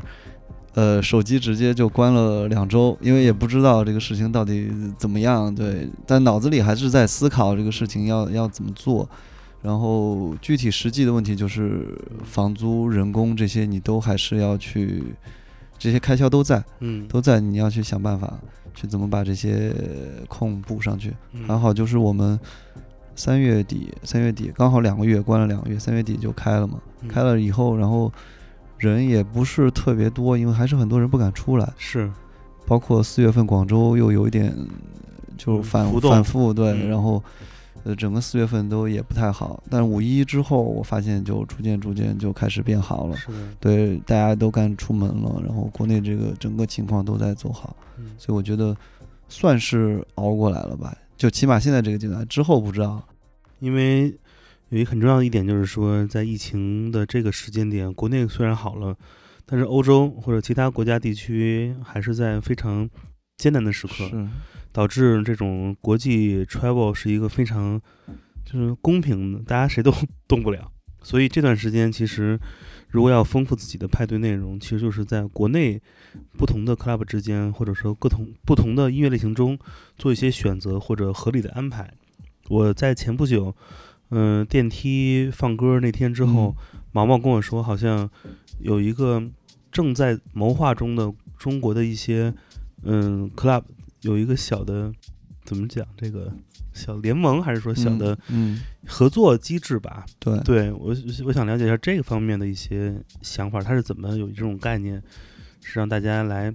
[0.75, 9.09] 呃，手机直接就关了两周，因为也不知道这个事情到底怎么样，对，但脑子里还是在思考这个事情要要怎么做，
[9.61, 15.01] 然后具体实际的问题就是房租、人工这些，你都还是要去，
[15.79, 18.37] 这些开销都在，嗯，都在，你要去想办法
[18.73, 19.73] 去怎么把这些
[20.27, 21.13] 空补上去。
[21.31, 22.37] 嗯还好就是我们
[23.15, 28.11] 三月底，三月底刚好两个月关了两个月，三月底就开了嘛，嗯开了以后，然后
[28.77, 31.73] 人也不是特别多，因为还是很多人不敢出来。
[31.77, 32.11] 是
[32.65, 34.55] 包括四月份广州又有一点
[35.37, 37.23] 就是反、反复，对，嗯然后
[37.83, 43.15] 呃整个四月份都也不太好，但五一之后我发现就逐渐逐渐就开始变好了。
[43.15, 48.75] 是，对，大家都敢出门了，然后国内这个整个情况都在走好，嗯所以我觉得
[49.29, 50.95] 算是熬过来了吧。
[51.15, 53.01] 就起码现在这个阶段，之后不知道。
[53.59, 54.13] 因为
[54.75, 58.93] 有一个很重要的一点就是说，在疫情的这个时间点，国内虽然好了，
[59.45, 62.89] 但是欧洲或者其他国家地区还是在非常
[63.37, 64.27] 艰难的时刻，
[64.73, 67.81] 导致这种国际 travel 是一个非常
[68.43, 69.93] 就是公平的，大家谁都
[70.27, 70.69] 动不了。
[71.01, 72.37] 所以这段时间其实，
[72.89, 75.81] 如果要丰富自己的派对内容，其实就是在国内
[76.37, 79.57] 不同的 club 之间，或者说不同不同的音乐类型中
[79.97, 81.89] 做一些选择或者合理的安排。
[82.47, 83.55] 我在前不久，
[84.09, 86.55] 嗯、电梯放歌那天之后，
[86.91, 88.09] 毛毛跟我说，好像
[88.59, 89.21] 有一个
[89.71, 92.33] 正在谋划中的中国的一些
[92.83, 93.63] 嗯 club
[94.01, 94.91] 有一个小的
[95.43, 96.31] 怎么讲这个
[96.73, 98.17] 小联盟，还是说小的
[98.85, 100.05] 合作机制吧？
[100.19, 100.95] 对，对我
[101.25, 105.01] 我想了解一下这个方面的一些想法，他是怎么有这种概念，
[105.61, 106.53] 是让大家来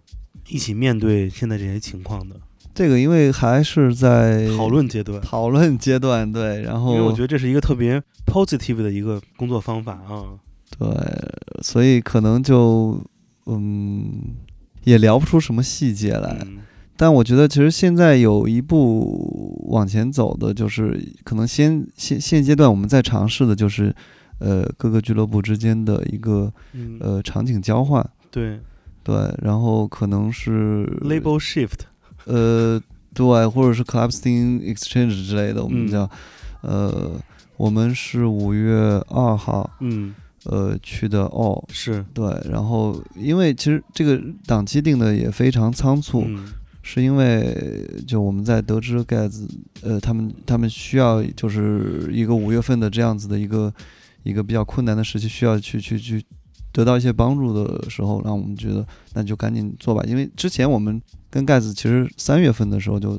[0.48, 2.40] 一起面对现在这些情况的
[2.74, 5.20] 这个因为还是在讨论阶段。
[5.20, 10.38] 讨论阶段，对，然后因为我觉得这是一个特别 positive 的一个工作方法啊。
[10.78, 10.88] 对，
[11.62, 13.02] 所以可能就
[13.46, 14.10] 嗯
[14.84, 16.38] 也聊不出什么细节来。
[16.42, 16.58] 嗯
[16.96, 23.90] 但我觉得其实现在有一步往前走的，就是可能先现现阶段我们在尝试的就是，
[24.38, 28.60] 呃，各个俱乐部之间的一个嗯，呃场景交换，对
[29.02, 31.78] 对，然后可能是，label shift，
[32.30, 32.80] 呃，
[33.12, 35.90] 对，或者是 club scene exchange 之类的，我们嗯。
[35.90, 36.10] 叫，
[36.62, 37.10] 呃，
[37.56, 40.14] 我们是五月二号，嗯，
[40.44, 46.52] 呃，去的哦，是，对，然后因为其实这个档期定的也非常仓促，嗯。
[46.82, 47.54] 是因为
[48.06, 49.46] 就我们在得知盖子，
[49.82, 53.72] 呃，他们他们需要就是一个五月份的这样子的一个
[54.22, 56.24] 一个比较困难的时期，需要去去去
[56.72, 61.00] 得到一些帮助的时候，让我们觉得那就赶紧做吧，因为之前我们
[61.30, 63.18] 跟盖子其实三月份的时候就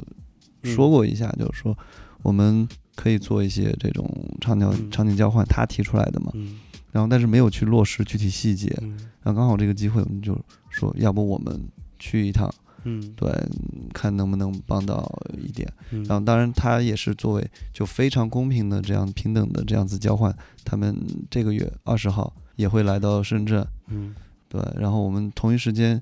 [0.64, 1.78] 说过一下，就是说
[2.22, 4.06] 我们可以做一些这种
[4.40, 6.60] 场景嗯场景交换，他提出来的嘛，嗯
[6.92, 10.38] 然后但是没有去落实具体细节，嗯然后刚好这个机会，我们就
[10.70, 11.60] 说要不我们
[11.98, 12.54] 去一趟。
[12.84, 13.32] 嗯，对，
[13.94, 15.08] 看能不能帮到
[15.38, 15.72] 一点。
[15.92, 20.36] 嗯，然后，当然，他也是作为就非常公平的这样平等的这样子交换。
[20.66, 20.98] 他们
[21.30, 24.16] 这个月二十号也会来到深圳，嗯
[24.50, 24.60] 对。
[24.80, 26.02] 然后我们同一时间，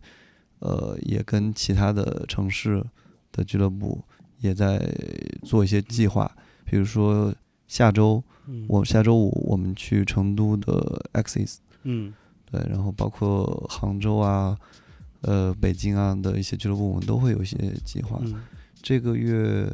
[0.60, 2.84] 呃，也跟其他的城市
[3.32, 4.04] 的俱乐部
[4.40, 4.80] 也在
[5.44, 6.32] 做一些计划，
[6.66, 7.34] 比如说
[7.68, 12.14] 下周嗯我下周五我们去成都的 Axis，嗯
[12.50, 14.58] 对，然后包括杭州啊。
[15.22, 18.18] 呃，北京啊的一些俱乐部，我们都会有一些计划。
[18.24, 18.42] 嗯
[18.82, 19.70] 这个月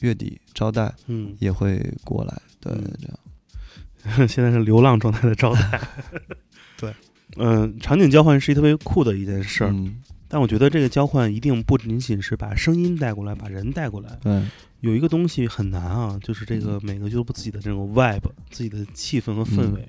[0.00, 4.26] 月底招待嗯，也会过来，对，嗯这样。
[4.26, 5.78] 现在是流浪状态的招待。
[6.80, 6.94] 对，
[7.36, 14.18] 嗯，场景交换是一特别酷的一件事儿，嗯，但我觉得这个交换一定不仅仅是把声音带过来，把人带过来。
[14.22, 14.44] 对，
[14.80, 19.88] 有一个东西很难啊，就是这个每个俱乐部自己的这种 vibe、自己的气氛和氛围。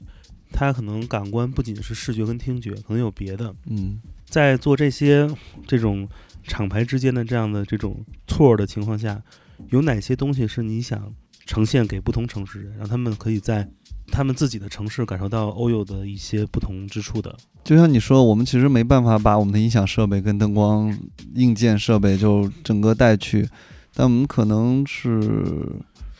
[0.51, 3.53] 它可能感官不仅是视觉跟听觉，可能有别的。
[3.65, 5.27] 嗯在做这些
[5.65, 6.07] 这种
[6.43, 9.21] 厂牌之间的这样的这种 tour 的情况下，
[9.69, 11.13] 有哪些东西是你想
[11.45, 13.67] 呈现给不同城市人，让他们可以在
[14.09, 17.35] 他们自己的城市感受到欧友的一些不同之处的？
[17.63, 20.97] 就像你说，我们其实没办法把我们的音响设备跟灯光
[21.35, 23.47] 硬件设备就整个带去，
[23.93, 25.21] 但我们可能是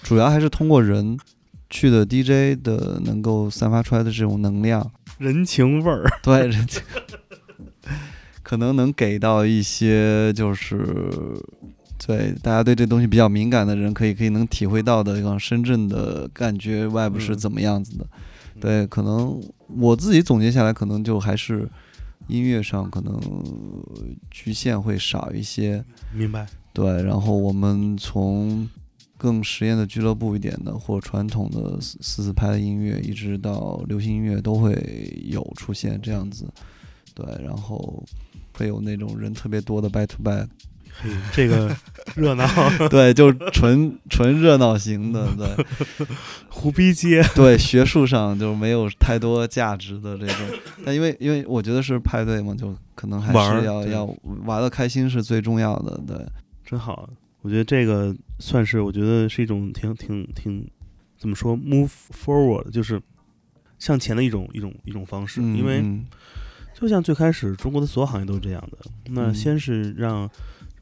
[0.03, 1.17] 主要还是通过人
[1.69, 6.81] 去的 DJ 的能够散发出来的这种能量，人情味儿，对， 人情。
[8.41, 10.83] 可能能给到一些就是
[12.05, 18.07] 对大家对这东西比较敏感的人，可以可以能体会到的像深圳的感觉 vibe 是嗯怎么样子的。
[18.59, 21.69] 对，可能我自己总结下来，可能就还是
[22.27, 23.19] 音乐上可能
[24.31, 25.83] 局限会少一些。
[26.13, 26.47] 明白？
[26.73, 28.67] 对，然后我们从
[29.17, 34.73] 更实验的俱乐部一点的，或传统的四四四拍的音乐，一直到流行音乐都会
[35.25, 36.45] 有出现这样子。
[37.13, 38.03] 对，然后
[38.53, 40.47] 会有那种人特别多的 back to back，
[41.01, 41.75] 嘿，这个
[42.15, 42.45] 热闹，
[42.89, 45.65] 对，就纯纯热闹型的，对
[46.49, 50.35] 胡逼街，对，学术上就没有太多价值的这种。
[50.85, 54.05] 但因为因为我觉得是派对嘛，就可能还是要要
[54.45, 56.17] 玩的开心是最重要的，对。
[56.65, 57.09] 真好。
[57.41, 60.69] 我觉得这个算是，我觉得是一种挺挺挺
[61.17, 63.01] 怎么说，move forward，就是
[63.79, 65.39] 向前的一种一种一种方式。
[65.41, 66.05] 嗯因为嗯
[66.73, 70.29] 就像最开始中国的所有行业都是这样的，那嗯先是让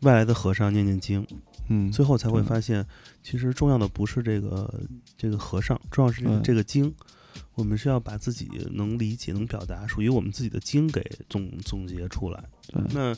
[0.01, 1.25] 外来的和尚念念经，
[1.69, 2.85] 嗯，最后才会嗯发现，
[3.23, 4.81] 其实重要的不是这个
[5.17, 6.93] 这个和尚，重要是这个嗯这个经。
[7.53, 12.43] 我们是要把自己能理解、能表达、属于我们自己的经给总总结出来。
[12.67, 13.15] 对那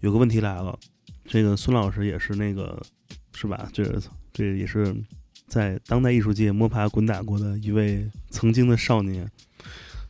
[0.00, 0.76] 有个问题来了，
[1.24, 2.80] 这个孙老师也是那个
[3.32, 3.68] 是吧？
[3.72, 4.02] 这个
[4.32, 4.94] 这也是
[5.46, 9.28] 在当代艺术界摸爬滚打过的一位曾经的少年。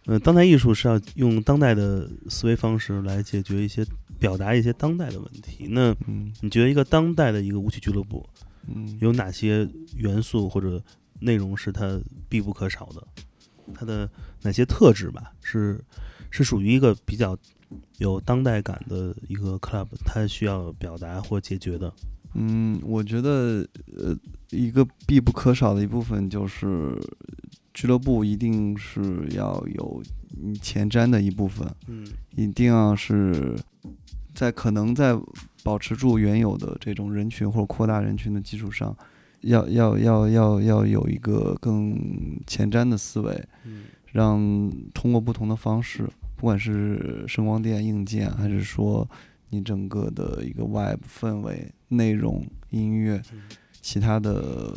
[0.06, 3.84] 呃，当代艺术是要用当代的思维方式来解决一些、
[4.24, 5.66] 表达一些当代的问题。
[5.68, 8.26] 那嗯你觉得一个当代的一个舞曲俱乐部
[8.66, 10.82] 嗯有哪些元素或者
[11.20, 12.00] 内容是它
[12.30, 13.06] 必不可少的？
[13.74, 14.08] 它的
[14.42, 15.78] 哪些特质吧，是
[16.30, 17.36] 是属于一个比较
[17.98, 21.92] 有当代感的一个 club，它需要表达或解决的。
[22.34, 23.66] 嗯，我觉得
[23.96, 24.16] 呃，
[24.50, 26.98] 一个必不可少的一部分就是
[27.74, 30.02] 俱乐部一定是要有
[30.40, 32.06] 嗯前瞻的一部分，嗯。
[32.36, 33.54] 一定要是
[34.32, 35.14] 在可能在
[35.62, 38.96] 保持住原有的这种人群或者扩大人群的基础上，
[39.42, 41.94] 要要要要要有一个更
[42.46, 49.08] 前瞻的思维，嗯让通过不同的方式，不管是声光电硬件，还是说
[49.50, 53.42] 你整个的一个 vibe 氛围、内容、音乐，嗯。
[53.80, 54.74] 其他的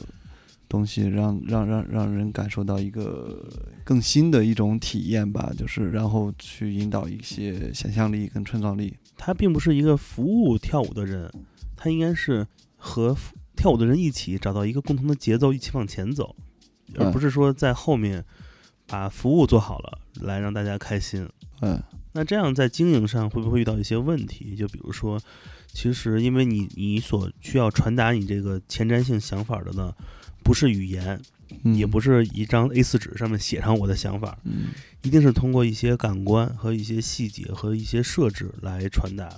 [0.69, 3.47] 东西让，让让让人感受到一个
[3.83, 8.95] 更新的一种体验吧，就是然后去引导一些想象力跟创造力。
[9.15, 11.31] 他并不是一个服务跳舞的人，
[11.75, 12.45] 他应该是
[12.75, 16.35] 和服跳舞的人一起找到一个共同的节奏，一起往前走，
[16.95, 18.23] 而嗯不是说在后面
[18.85, 21.27] 把服务做好了来让大家开心。
[21.61, 21.81] 嗯
[22.13, 24.55] 那这样在经营上会不会遇到一些问题？
[24.55, 25.19] 就比如说，
[25.67, 29.93] 其实因为你你所需要传达你这个前瞻性想法的呢，
[30.47, 31.19] 不是语言，
[31.65, 34.67] 嗯，也不是一张 A4 纸上面写上我的想法，嗯
[35.01, 39.29] 一定是通过一些感官和一些细节和一些设置来传达。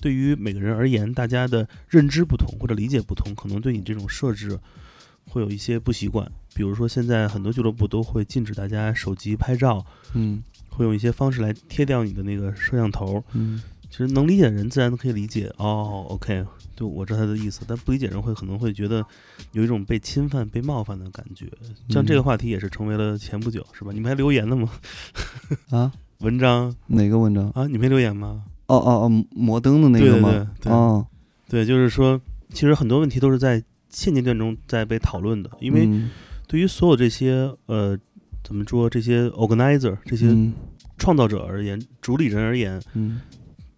[0.00, 4.56] 对于每个人而言，大家的认知不同或者理解不同，可能对你这种设置
[5.26, 6.30] 会有一些不习惯。
[6.54, 9.84] 比如说，现在很多俱乐部都会禁止大家手机拍照，
[10.14, 13.24] 嗯会用一些方式来贴掉你的那个摄像头。
[13.32, 13.60] 嗯
[13.90, 16.46] 其实能理解的人自然都可以理解哦，OK，
[16.82, 17.60] 就我知道他的意思。
[17.66, 19.04] 但不理解人会可能会觉得
[19.52, 21.46] 有一种被侵犯、被冒犯的感觉。
[21.88, 23.92] 像这个嗯话题也是成为了前不久是吧？
[23.92, 24.68] 你们还留言呢吗？
[25.70, 27.48] 啊，文章哪个文章？
[27.50, 28.44] 啊，你没留言吗？
[28.66, 30.30] 哦哦哦，摩登的那个吗？
[30.60, 31.06] 对对哦，
[31.48, 32.20] 对，就是说，
[32.52, 36.10] 其实很多问题都是在现阶段中在被讨论的，因为嗯
[36.48, 37.96] 对于所有这些呃
[38.42, 40.52] 怎么说这些 organizer 这些嗯
[40.98, 43.20] 创造者而言，主理人而言，嗯，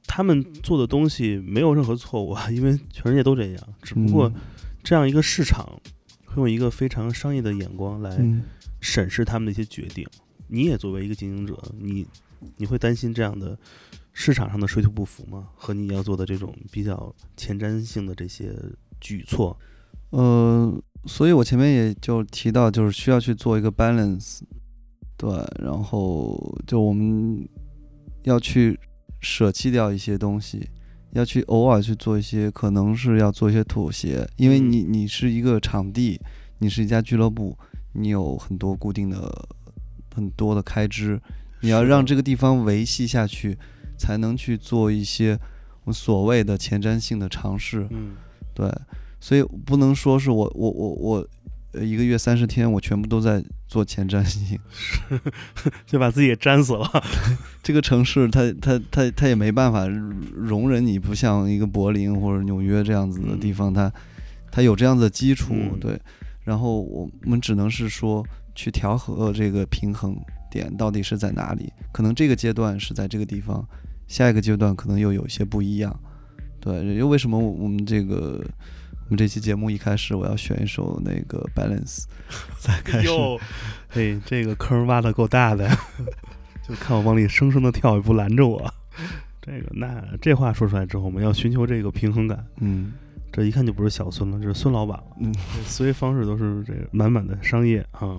[0.07, 4.35] 他们做的东西没有任何错误啊， 因为全世界都这样，只不过嗯
[4.83, 5.67] 这样一个市场
[6.27, 8.43] 会用一个非常商业的眼光来嗯
[8.81, 10.07] 审视他们的一些决定。
[10.47, 12.07] 你也作为一个经营者，你
[12.57, 13.59] 你会担心这样的
[14.13, 15.49] 市场上的水土不服吗？
[15.55, 18.55] 和你要做的这种比较前瞻性的这些
[19.01, 19.59] 举措？
[20.11, 20.73] 呃，
[21.07, 24.43] 所以我前面也就提到，就是需要去做一个 balance，
[25.17, 27.49] 对，然后就我们
[28.25, 28.79] 要去
[29.25, 30.69] 舍弃掉一些东西，
[31.13, 34.71] 要去偶尔去做一些，可能是要做一些妥协，因为嗯。
[34.71, 36.21] 你你是一个场地，
[36.59, 37.57] 你是一家俱乐部，
[37.95, 39.49] 你有很多固定的
[40.15, 41.21] 很多的开支，
[41.63, 43.59] 你要让这个地方维系下去，
[43.97, 45.39] 才能去做一些
[45.85, 47.89] 我所谓的前瞻性的尝试。
[47.91, 48.13] 嗯。
[48.55, 48.71] 对，
[49.19, 51.29] 所以不能说是我我我我，呃，
[51.81, 54.59] 一个月三十天我全部都在做前瞻性。
[55.87, 56.89] 就把自己给粘死了。
[57.63, 63.93] 这个城市它它它它也没办法容忍你，不像一个柏林或者纽约这样子的地方，它
[64.51, 66.01] 它有这样的基础，嗯对。
[66.43, 68.23] 然后我们只能是说
[68.55, 70.15] 去调和这个平衡
[70.51, 73.67] 点到底是在哪里，可能这个阶段是在这个地方，
[74.07, 75.99] 下一个阶段可能又有些不一样。
[76.61, 78.45] 对，又为什么我我们这个
[79.07, 82.05] 我们这期节目一开始我要选一首那个 Balance，
[82.59, 83.07] 再开始。
[83.07, 83.39] 哟，
[83.89, 85.69] 嘿，这个坑挖的够大的，
[86.67, 88.73] 就看我往里生生的跳，也不拦着我。
[89.43, 92.45] 这个那这话说出来之后，我们要寻求这个平衡感。
[92.61, 92.95] 嗯
[93.31, 95.05] 这一看就不是小孙了，这是孙老板了。
[95.21, 95.35] 嗯
[95.67, 98.19] 思维方式都是这个满满的商业啊。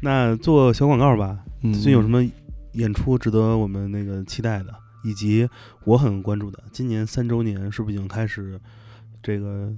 [0.00, 2.24] 那做小广告吧，嗯，最近有什么
[2.74, 4.72] 演出值得我们那个期待的？
[5.02, 5.48] 以及
[5.84, 8.60] 我很关注的，今年三周年是不是已经开始
[9.20, 9.72] 这个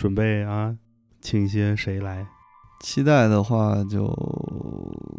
[0.00, 0.74] 准备啊？
[1.20, 2.26] 请一些谁来？
[2.82, 4.06] 期待的话就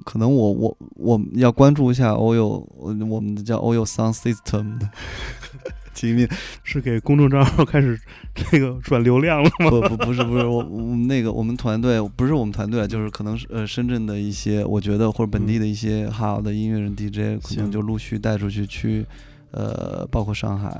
[0.03, 4.89] 可能我我我们要关注一下 OYO，我我们的叫 OYO Sound System 的，
[5.93, 6.27] 机密
[6.63, 8.01] 是给公众账号开始
[8.33, 9.69] 这个转流量了吗？
[9.69, 19.05] 不不不是不是我我们那个我们团队不是我们团队，就是可能是呃深圳的一些，我觉得或者本地的一些好的音乐人 DJ，可能就陆续带出去去，
[19.51, 20.71] 呃，包括上海、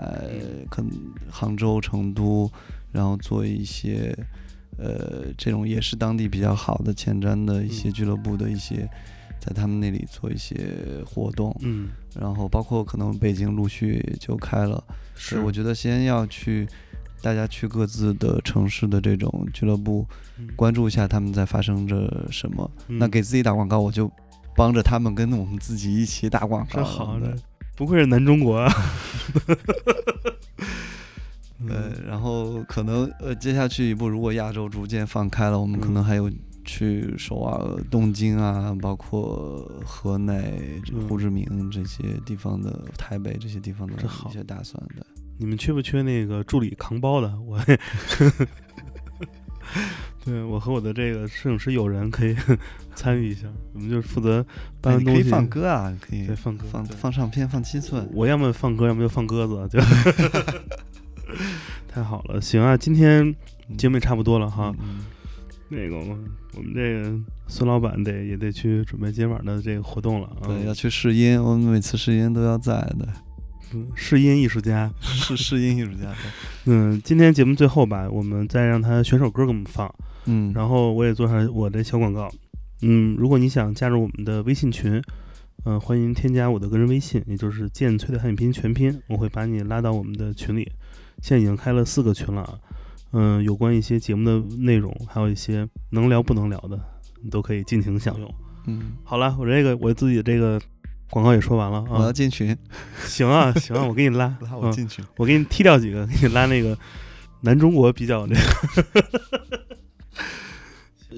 [0.71, 0.89] 可能
[1.29, 2.49] 杭州、成都，
[2.91, 4.15] 然后做一些
[4.77, 8.89] 呃这种也是当地比较好的前瞻的一些嗯俱乐部的一些，
[9.39, 10.75] 在他们那里做一些
[11.05, 11.89] 活动，嗯，
[12.19, 14.83] 然后包括可能北京陆续就开了。
[15.15, 16.67] 是对，我觉得先要去，
[17.21, 20.05] 大家去各自的城市的这种俱乐部
[20.37, 22.69] 嗯关注一下他们在发生着什么。
[22.87, 24.11] 那嗯给自己打广告，我就
[24.55, 26.79] 帮着他们跟我们自己一起打广告。
[26.79, 27.35] 这好的，
[27.75, 28.71] 不愧是南中国啊。
[31.63, 36.31] 嗯呃，然后可能呃接下去一步，如果亚洲逐渐放开了，我们可嗯能还有
[36.63, 45.05] 去首尔、东京啊，包括河内、胡志明这些地方的，台北这些地方的一些打算的。
[45.37, 47.33] 你们缺不缺那个助理扛包的？
[47.41, 47.59] 我，
[50.23, 52.35] 对我和我的这个摄影师友人可以
[52.93, 54.45] 参与一下，我们就负责
[54.79, 55.23] 搬东西。
[55.23, 58.07] 放歌啊，可以，放歌放放唱片，放七寸。
[58.13, 59.79] 我要么放歌，要么就放鸽子，就
[61.93, 62.39] 太好了。
[62.39, 63.35] 行啊，今天
[63.77, 64.73] 节目也差不多了哈。
[64.79, 65.05] 嗯
[65.73, 66.17] 那个我
[66.55, 67.17] 我们这个
[67.47, 70.43] 孙老板得也得去准备今晚的这个活动了啊。
[70.43, 73.07] 对，要去试音，我们每次试音都要在的，
[73.73, 74.91] 嗯试音艺术家。
[74.99, 76.13] 是试音艺术家。
[76.65, 79.89] 嗯，今天节目最后吧，我们再让他选首歌给我们放，
[80.25, 82.29] 嗯，然后我也做上我的小广告。
[82.81, 85.01] 嗯，如果你想加入我们的微信群，
[85.63, 90.69] 嗯、欢迎添加我的个人微信，也就是剑崔的汉语拼音全拼，我会把你拉到我们的群里。
[91.21, 92.59] 现在已经开了四个群了啊，
[93.11, 96.79] 嗯、有关一些节目的内容，还有一些能聊不能聊的，
[97.23, 98.33] 你都可以尽情享用。
[98.67, 100.59] 嗯，好了，我这个我自己这个
[101.09, 102.57] 广告也说完了啊我要啊，进群，
[103.05, 105.03] 行啊行啊，我给你拉， 拉我嗯进群。
[105.17, 106.77] 我给你踢掉几个，给你拉那个
[107.41, 108.41] 南中国比较那个。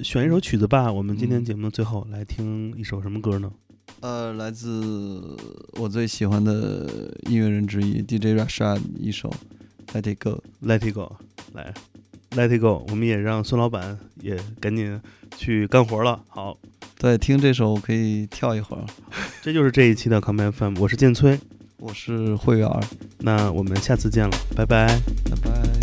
[0.04, 3.52] 选一首曲子吧，我们今天嗯节目的最后来听一首什么歌呢？
[4.00, 5.38] 呃，来自
[5.80, 9.30] 我最喜欢的音乐人之一 DJ Rashad 一首
[9.94, 10.44] 《Let It Go》。
[10.68, 11.16] Let it go，
[11.54, 11.74] 来
[12.32, 15.00] ，Let it go，我们也让孙老板也赶紧
[15.38, 16.20] 去干活了。
[16.28, 16.58] 好，
[16.98, 18.84] 对，听这首我可以跳一会儿。
[19.42, 21.40] 这就是这一期的 Come FM，我是建崔，
[21.78, 22.70] 我是会员，
[23.20, 24.88] 那我们下次见了，拜拜。
[25.30, 25.83] 拜拜。